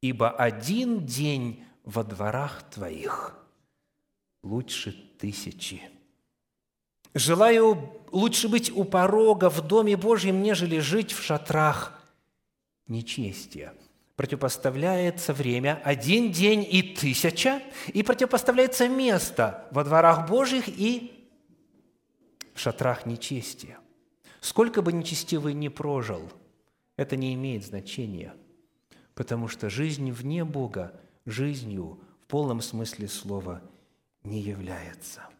«Ибо 0.00 0.30
один 0.30 1.06
день 1.06 1.64
во 1.84 2.04
дворах 2.04 2.68
Твоих 2.70 3.36
лучше 4.42 4.92
тысячи». 5.18 5.97
Желаю 7.18 7.90
лучше 8.12 8.48
быть 8.48 8.70
у 8.70 8.84
порога 8.84 9.50
в 9.50 9.60
Доме 9.66 9.96
Божьем, 9.96 10.40
нежели 10.40 10.78
жить 10.78 11.10
в 11.10 11.20
шатрах 11.20 12.00
нечестия. 12.86 13.74
Противопоставляется 14.14 15.32
время 15.32 15.82
один 15.84 16.30
день 16.30 16.64
и 16.68 16.80
тысяча, 16.94 17.60
и 17.88 18.04
противопоставляется 18.04 18.88
место 18.88 19.66
во 19.72 19.82
дворах 19.82 20.28
Божьих 20.28 20.68
и 20.68 21.28
в 22.54 22.60
шатрах 22.60 23.04
нечестия. 23.04 23.78
Сколько 24.40 24.80
бы 24.80 24.92
нечестивый 24.92 25.54
ни 25.54 25.66
прожил, 25.66 26.22
это 26.94 27.16
не 27.16 27.34
имеет 27.34 27.64
значения, 27.64 28.32
потому 29.14 29.48
что 29.48 29.68
жизнь 29.68 30.12
вне 30.12 30.44
Бога 30.44 30.92
жизнью 31.26 31.98
в 32.22 32.26
полном 32.28 32.60
смысле 32.60 33.08
слова 33.08 33.60
не 34.22 34.40
является– 34.40 35.22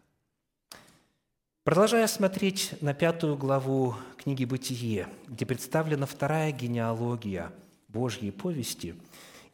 Продолжая 1.69 2.07
смотреть 2.07 2.81
на 2.81 2.95
пятую 2.95 3.37
главу 3.37 3.95
книги 4.17 4.47
«Бытие», 4.47 5.07
где 5.27 5.45
представлена 5.45 6.07
вторая 6.07 6.51
генеалогия 6.51 7.53
Божьей 7.89 8.31
повести, 8.31 8.95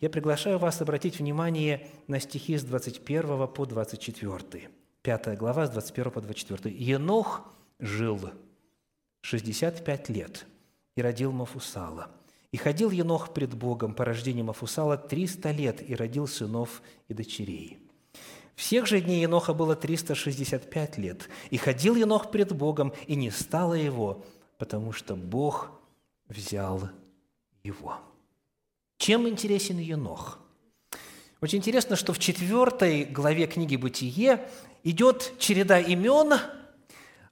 Я 0.01 0.11
приглашаю 0.11 0.61
вас 0.61 0.81
обратить 0.81 1.19
внимание 1.19 1.89
на 2.07 2.21
стихи 2.21 2.57
с 2.57 2.63
21 2.63 3.49
по 3.49 3.67
24. 3.67 4.71
5 5.03 5.37
глава 5.37 5.67
с 5.67 5.71
21 5.71 6.13
по 6.13 6.21
24. 6.21 6.73
«Енох 6.73 7.53
жил 7.81 8.31
65 9.23 10.09
лет 10.11 10.47
и 10.95 11.03
родил 11.03 11.33
Мафусала. 11.33 12.13
И 12.53 12.57
ходил 12.57 12.93
Енох 12.93 13.35
пред 13.35 13.55
Богом 13.55 13.93
по 13.93 14.05
рождению 14.05 14.45
Мафусала 14.45 14.97
300 14.97 15.51
лет 15.51 15.91
и 15.91 15.97
родил 15.97 16.29
сынов 16.29 16.81
и 17.09 17.15
дочерей. 17.15 17.84
Всех 18.57 18.87
же 18.87 19.01
дней 19.01 19.23
Еноха 19.23 19.53
было 19.53 19.75
365 19.75 20.99
лет, 20.99 21.29
и 21.51 21.57
ходил 21.57 21.97
Енох 21.97 22.31
пред 22.31 22.53
Богом, 22.53 22.93
и 23.07 23.17
не 23.17 23.31
стало 23.31 23.75
его, 23.75 24.25
потому 24.59 24.93
что 24.93 25.17
Бог 25.17 25.71
взял 26.29 26.89
его». 27.63 27.99
Чем 28.97 29.29
интересен 29.29 29.79
Енох? 29.79 30.39
Очень 31.41 31.59
интересно, 31.59 31.97
что 31.97 32.13
в 32.13 32.19
четвертой 32.19 33.05
главе 33.05 33.47
книги 33.47 33.77
«Бытие» 33.77 34.49
идет 34.83 35.35
череда 35.39 35.79
имен, 35.79 36.35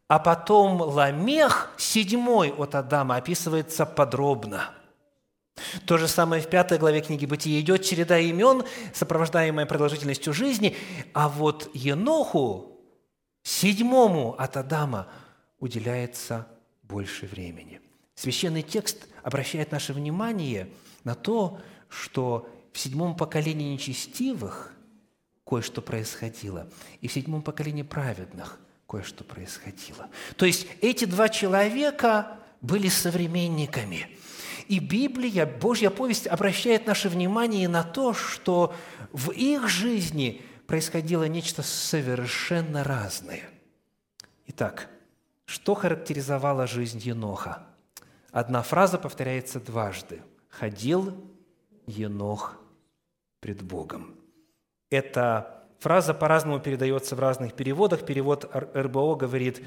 а 0.09 0.19
потом 0.19 0.83
Ламех, 0.83 1.71
седьмой 1.79 2.51
от 2.51 2.75
Адама, 2.75 3.17
описывается 3.17 3.87
подробно. 3.87 4.75
То 5.87 5.99
же 5.99 6.09
самое 6.09 6.43
в 6.43 6.49
пятой 6.49 6.79
главе 6.79 7.01
книги 7.01 7.27
«Бытие» 7.27 7.61
идет 7.61 7.85
череда 7.85 8.19
имен, 8.19 8.65
сопровождаемая 8.95 9.67
продолжительностью 9.67 10.33
жизни, 10.33 10.77
а 11.13 11.29
вот 11.29 11.71
Еноху, 11.75 12.81
седьмому 13.43 14.35
от 14.39 14.57
Адама, 14.57 15.09
уделяется 15.59 16.47
больше 16.83 17.27
времени. 17.27 17.81
Священный 18.15 18.63
текст 18.63 19.07
обращает 19.23 19.73
наше 19.73 19.93
внимание– 19.93 20.69
на 21.05 21.15
то, 21.15 21.61
что 21.89 22.49
в 22.73 22.79
седьмом 22.79 23.17
поколении 23.17 23.73
нечестивых 23.73 24.73
кое-что 25.47 25.83
происходило, 25.83 26.69
и 27.01 27.09
в 27.09 27.13
седьмом 27.13 27.43
поколении 27.43 27.83
праведных 27.83 28.59
кое-что 28.89 29.25
происходило. 29.25 30.09
То 30.37 30.47
есть 30.47 30.67
эти 30.81 31.05
два 31.05 31.29
человека 31.29 32.39
были 32.61 32.89
современниками. 32.89 34.09
И 34.69 34.79
Библия, 34.79 35.47
Божья 35.47 35.91
повесть 35.91 36.27
обращает 36.27 36.87
наше 36.87 37.09
внимание 37.09 37.69
на 37.69 37.83
то, 37.83 38.15
что 38.15 38.75
в 39.13 39.31
их 39.31 39.69
жизни 39.69 40.43
происходило 40.67 41.25
нечто 41.25 41.63
совершенно 41.63 42.85
разное. 42.85 43.43
Итак, 44.47 44.89
что 45.45 45.75
характеризовало 45.75 46.67
жизнь 46.67 46.99
Еноха? 46.99 47.67
Одна 48.31 48.63
фраза 48.63 48.99
повторяется 48.99 49.61
дважды– 49.61 50.23
ходил 50.53 51.15
Енох 51.87 52.59
пред 53.41 53.63
Богом. 53.63 54.15
Эта 54.91 55.65
фраза 55.81 56.15
по-разному 56.15 56.61
передается 56.61 57.17
в 57.17 57.21
разных 57.21 57.55
переводах. 57.55 58.07
Перевод 58.07 58.49
РБО 58.55 59.17
говорит 59.17 59.67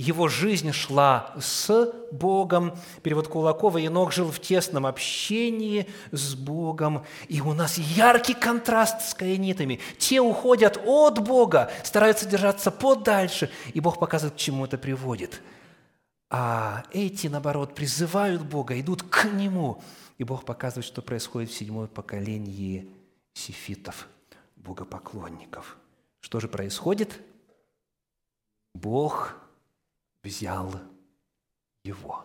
его 0.00 0.28
жизнь 0.28 0.72
шла 0.72 1.32
с 1.38 1.92
Богом. 2.10 2.76
Перевод 3.02 3.28
Кулакова 3.28 3.78
«Енох 3.78 4.12
жил 4.12 4.30
в 4.30 4.40
тесном 4.40 4.86
общении 4.86 5.86
с 6.12 6.34
Богом». 6.34 7.04
И 7.28 7.40
у 7.40 7.52
нас 7.52 7.78
яркий 7.78 8.34
контраст 8.34 9.02
с 9.02 9.14
каинитами. 9.14 9.80
Те 9.98 10.20
уходят 10.20 10.80
от 10.84 11.18
Бога, 11.18 11.70
стараются 11.84 12.26
держаться 12.26 12.70
подальше, 12.70 13.50
и 13.74 13.80
Бог 13.80 13.98
показывает, 13.98 14.34
к 14.34 14.38
чему 14.38 14.64
это 14.64 14.78
приводит. 14.78 15.40
А 16.30 16.84
эти, 16.92 17.26
наоборот, 17.26 17.74
призывают 17.74 18.42
Бога, 18.42 18.78
идут 18.80 19.02
к 19.02 19.24
Нему– 19.24 19.82
и 20.20 20.24
Бог 20.24 20.44
показывает, 20.44 20.84
что 20.84 21.00
происходит 21.00 21.48
в 21.48 21.54
седьмое 21.54 21.86
поколении 21.86 22.86
сифитов, 23.32 24.06
богопоклонников. 24.56 25.78
Что 26.20 26.40
же 26.40 26.48
происходит? 26.48 27.22
Бог 28.74 29.34
взял 30.22 30.74
его. 31.84 32.24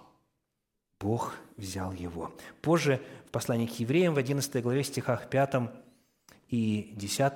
Бог 1.00 1.36
взял 1.58 1.92
его. 1.92 2.32
Позже 2.62 3.02
в 3.28 3.32
послании 3.32 3.68
к 3.68 3.80
евреям 3.80 4.14
в 4.14 4.18
11 4.18 4.62
главе 4.64 4.84
стихах 4.84 5.30
5 5.30 5.70
и 6.50 6.94
10 6.96 7.34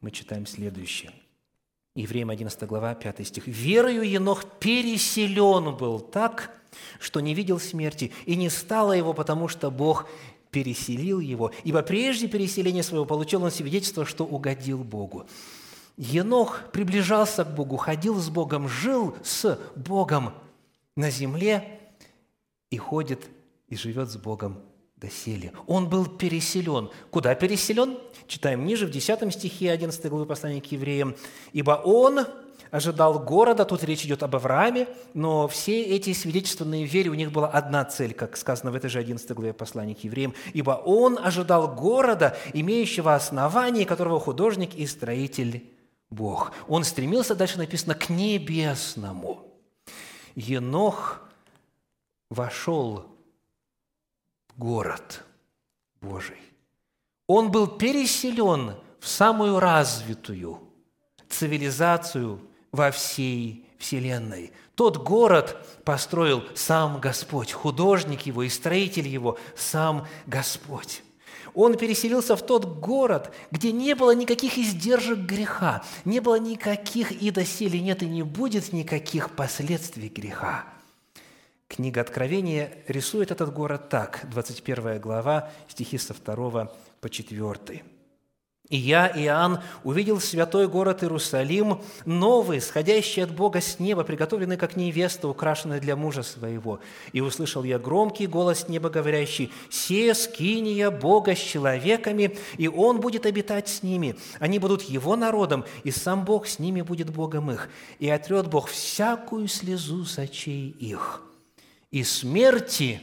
мы 0.00 0.10
читаем 0.10 0.46
следующее. 0.46 1.12
Евреям 1.94 2.30
11 2.30 2.62
глава, 2.64 2.94
5 2.94 3.26
стих. 3.26 3.46
«Верою 3.46 4.02
Енох 4.02 4.44
переселен 4.60 5.76
был 5.76 5.98
так, 5.98 6.50
что 7.00 7.20
не 7.20 7.34
видел 7.34 7.58
смерти, 7.58 8.12
и 8.26 8.36
не 8.36 8.48
стало 8.48 8.92
его, 8.92 9.12
потому 9.12 9.48
что 9.48 9.70
Бог 9.70 10.08
переселил 10.50 11.20
его, 11.20 11.52
ибо 11.64 11.82
прежде 11.82 12.28
переселения 12.28 12.82
своего 12.82 13.06
получил 13.06 13.42
он 13.42 13.50
свидетельство, 13.50 14.04
что 14.04 14.24
угодил 14.24 14.84
Богу. 14.84 15.26
Енох 16.00 16.62
приближался 16.72 17.44
к 17.44 17.54
Богу, 17.54 17.76
ходил 17.76 18.16
с 18.16 18.30
Богом, 18.30 18.68
жил 18.68 19.14
с 19.22 19.58
Богом 19.76 20.32
на 20.96 21.10
земле 21.10 21.78
и 22.70 22.78
ходит 22.78 23.28
и 23.68 23.76
живет 23.76 24.08
с 24.08 24.16
Богом 24.16 24.62
доселе. 24.96 25.52
Он 25.66 25.90
был 25.90 26.06
переселен. 26.06 26.88
Куда 27.10 27.34
переселен? 27.34 27.98
Читаем 28.26 28.64
ниже, 28.64 28.86
в 28.86 28.90
10 28.90 29.30
стихе 29.34 29.70
11 29.70 30.06
главы 30.06 30.24
послания 30.24 30.62
к 30.62 30.72
евреям. 30.72 31.16
«Ибо 31.52 31.72
он 31.72 32.20
ожидал 32.70 33.18
города, 33.18 33.66
тут 33.66 33.84
речь 33.84 34.06
идет 34.06 34.22
об 34.22 34.34
Аврааме, 34.34 34.88
но 35.12 35.48
все 35.48 35.82
эти 35.82 36.14
свидетельственные 36.14 36.86
вере, 36.86 37.10
у 37.10 37.14
них 37.14 37.30
была 37.30 37.48
одна 37.48 37.84
цель, 37.84 38.14
как 38.14 38.38
сказано 38.38 38.70
в 38.70 38.74
этой 38.74 38.88
же 38.88 38.98
11 38.98 39.30
главе 39.32 39.52
послания 39.52 39.94
к 39.94 40.02
евреям, 40.02 40.34
«Ибо 40.54 40.80
он 40.82 41.18
ожидал 41.22 41.68
города, 41.68 42.38
имеющего 42.54 43.14
основание, 43.14 43.84
которого 43.84 44.18
художник 44.18 44.74
и 44.76 44.86
строитель 44.86 45.62
Бог». 46.10 46.52
Он 46.68 46.84
стремился, 46.84 47.34
дальше 47.34 47.58
написано, 47.58 47.94
к 47.94 48.08
небесному. 48.08 49.46
Енох 50.34 51.22
вошел 52.28 53.06
в 54.48 54.58
город 54.58 55.24
Божий. 56.00 56.40
Он 57.26 57.50
был 57.50 57.66
переселен 57.66 58.74
в 58.98 59.06
самую 59.06 59.60
развитую 59.60 60.60
цивилизацию 61.28 62.40
во 62.72 62.90
всей 62.90 63.66
Вселенной. 63.78 64.52
Тот 64.74 64.98
город 64.98 65.56
построил 65.84 66.44
сам 66.54 67.00
Господь, 67.00 67.52
художник 67.52 68.22
его 68.22 68.42
и 68.42 68.48
строитель 68.48 69.08
его 69.08 69.38
сам 69.56 70.06
Господь. 70.26 71.02
Он 71.54 71.76
переселился 71.76 72.36
в 72.36 72.44
тот 72.44 72.64
город, 72.64 73.32
где 73.50 73.72
не 73.72 73.94
было 73.94 74.14
никаких 74.14 74.58
издержек 74.58 75.18
греха, 75.18 75.82
не 76.04 76.20
было 76.20 76.38
никаких 76.38 77.12
и 77.12 77.30
доселе 77.30 77.80
нет 77.80 78.02
и 78.02 78.06
не 78.06 78.22
будет 78.22 78.72
никаких 78.72 79.34
последствий 79.36 80.08
греха. 80.08 80.64
Книга 81.68 82.00
Откровения 82.00 82.72
рисует 82.88 83.30
этот 83.30 83.52
город 83.52 83.88
так, 83.88 84.26
21 84.30 85.00
глава, 85.00 85.50
стихи 85.68 85.98
со 85.98 86.14
2 86.14 86.72
по 87.00 87.08
4. 87.08 87.99
И 88.70 88.76
я, 88.76 89.08
Иоанн, 89.08 89.58
увидел 89.82 90.20
святой 90.20 90.68
город 90.68 91.02
Иерусалим, 91.02 91.82
новый, 92.04 92.60
сходящий 92.60 93.24
от 93.24 93.34
Бога 93.34 93.60
с 93.60 93.80
неба, 93.80 94.04
приготовленный 94.04 94.56
как 94.56 94.76
невеста, 94.76 95.26
украшенная 95.26 95.80
для 95.80 95.96
мужа 95.96 96.22
своего. 96.22 96.78
И 97.12 97.20
услышал 97.20 97.64
я 97.64 97.80
громкий 97.80 98.28
голос 98.28 98.68
неба, 98.68 98.88
говорящий, 98.88 99.52
«Се 99.70 100.14
скиния 100.14 100.92
Бога 100.92 101.34
с 101.34 101.38
человеками, 101.40 102.38
и 102.58 102.68
Он 102.68 103.00
будет 103.00 103.26
обитать 103.26 103.68
с 103.68 103.82
ними. 103.82 104.14
Они 104.38 104.60
будут 104.60 104.82
Его 104.82 105.16
народом, 105.16 105.64
и 105.82 105.90
сам 105.90 106.24
Бог 106.24 106.46
с 106.46 106.60
ними 106.60 106.82
будет 106.82 107.10
Богом 107.10 107.50
их. 107.50 107.68
И 107.98 108.08
отрет 108.08 108.46
Бог 108.46 108.68
всякую 108.68 109.48
слезу 109.48 110.04
с 110.04 110.16
очей 110.16 110.70
их. 110.70 111.22
И 111.90 112.04
смерти 112.04 113.00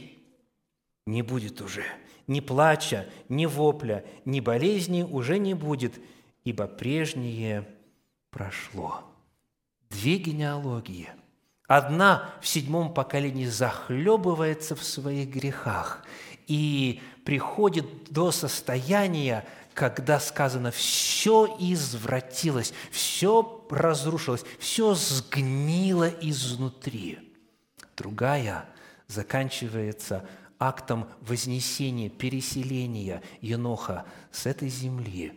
не 1.04 1.20
будет 1.20 1.60
уже» 1.60 1.84
ни 2.28 2.40
плача, 2.40 3.08
ни 3.28 3.46
вопля, 3.46 4.04
ни 4.24 4.38
болезни 4.38 5.02
уже 5.02 5.38
не 5.38 5.54
будет, 5.54 6.00
ибо 6.44 6.66
прежнее 6.66 7.66
прошло. 8.30 9.02
Две 9.90 10.18
генеалогии. 10.18 11.08
Одна 11.66 12.30
в 12.40 12.46
седьмом 12.46 12.94
поколении 12.94 13.46
захлебывается 13.46 14.76
в 14.76 14.84
своих 14.84 15.28
грехах 15.28 16.04
и 16.46 17.02
приходит 17.24 17.86
до 18.10 18.30
состояния, 18.30 19.46
когда 19.74 20.18
сказано 20.18 20.70
«все 20.70 21.56
извратилось», 21.58 22.72
«все 22.90 23.66
разрушилось», 23.70 24.44
«все 24.58 24.94
сгнило 24.94 26.08
изнутри». 26.08 27.18
Другая 27.96 28.66
заканчивается 29.08 30.26
актом 30.58 31.08
вознесения, 31.20 32.10
переселения 32.10 33.22
Еноха 33.40 34.06
с 34.30 34.46
этой 34.46 34.68
земли 34.68 35.32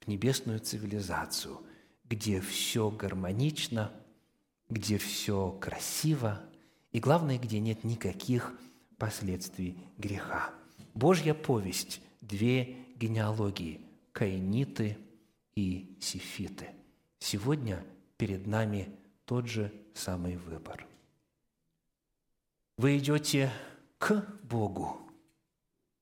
в 0.00 0.08
небесную 0.08 0.60
цивилизацию, 0.60 1.60
где 2.04 2.40
все 2.40 2.90
гармонично, 2.90 3.92
где 4.68 4.98
все 4.98 5.50
красиво 5.60 6.40
и, 6.92 7.00
главное, 7.00 7.38
где 7.38 7.60
нет 7.60 7.84
никаких 7.84 8.52
последствий 8.98 9.76
греха. 9.98 10.50
Божья 10.94 11.34
повесть– 11.34 12.00
две 12.20 12.76
генеалогии– 12.96 13.80
каиниты 14.12 14.96
и 15.56 15.96
сифиты. 16.00 16.68
Сегодня 17.18 17.84
перед 18.16 18.46
нами 18.46 18.88
тот 19.24 19.48
же 19.48 19.72
самый 19.92 20.36
выбор. 20.36 20.86
Вы 22.76 22.98
идете 22.98 23.52
к 24.04 24.22
Богу 24.42 25.00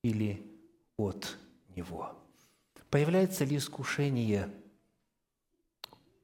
или 0.01 0.45
от 0.97 1.37
Него? 1.73 2.13
Появляется 2.89 3.45
ли 3.45 3.55
искушение 3.55 4.53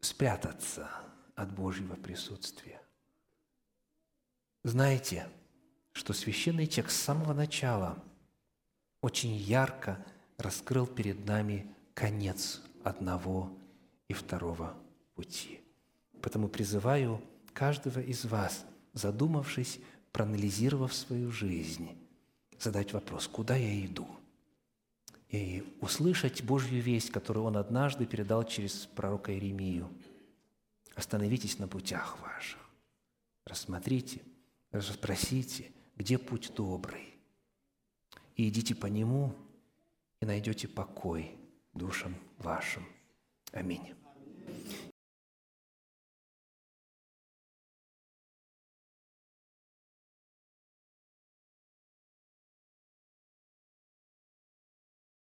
спрятаться 0.02 0.90
от 1.36 1.54
Божьего 1.54 1.96
присутствия? 1.96 2.82
Знаете, 4.64 5.30
что 5.94 6.12
священный 6.12 6.68
текст 6.68 6.98
с 6.98 7.02
самого 7.02 7.34
начала 7.34 8.04
очень 9.00 9.38
ярко 9.38 10.06
раскрыл 10.38 10.86
перед 10.86 11.26
нами 11.26 11.74
конец 11.94 12.62
одного 12.84 13.58
и 14.10 14.14
второго 14.14 14.78
пути. 15.16 15.62
Потому 16.22 16.50
призываю 16.50 17.24
каждого 17.54 18.02
из 18.02 18.26
вас, 18.26 18.66
задумавшись, 18.92 19.80
проанализировав 20.12 20.94
свою 20.94 21.32
жизнь, 21.32 21.90
задать 22.60 22.94
вопрос, 22.94 23.28
куда 23.28 23.56
я 23.56 23.86
иду? 23.86 24.08
И 25.30 25.78
услышать 25.80 26.44
Божью 26.44 26.82
весть, 26.82 27.12
которую 27.12 27.46
Он 27.46 27.58
однажды 27.58 28.06
передал 28.06 28.44
через 28.44 28.88
пророка 28.88 29.32
Иеремию. 29.32 29.90
Остановитесь 30.96 31.60
на 31.60 31.68
путях 31.68 32.20
ваших, 32.22 32.60
рассмотрите, 33.46 34.22
расспросите, 34.72 35.72
где 35.96 36.18
путь 36.18 36.52
добрый, 36.56 37.14
и 38.36 38.50
идите 38.50 38.76
по 38.76 38.88
нему, 38.88 39.36
и 40.20 40.26
найдете 40.26 40.68
покой 40.68 41.38
душам 41.74 42.16
вашим. 42.38 42.86
Аминь. 43.52 43.94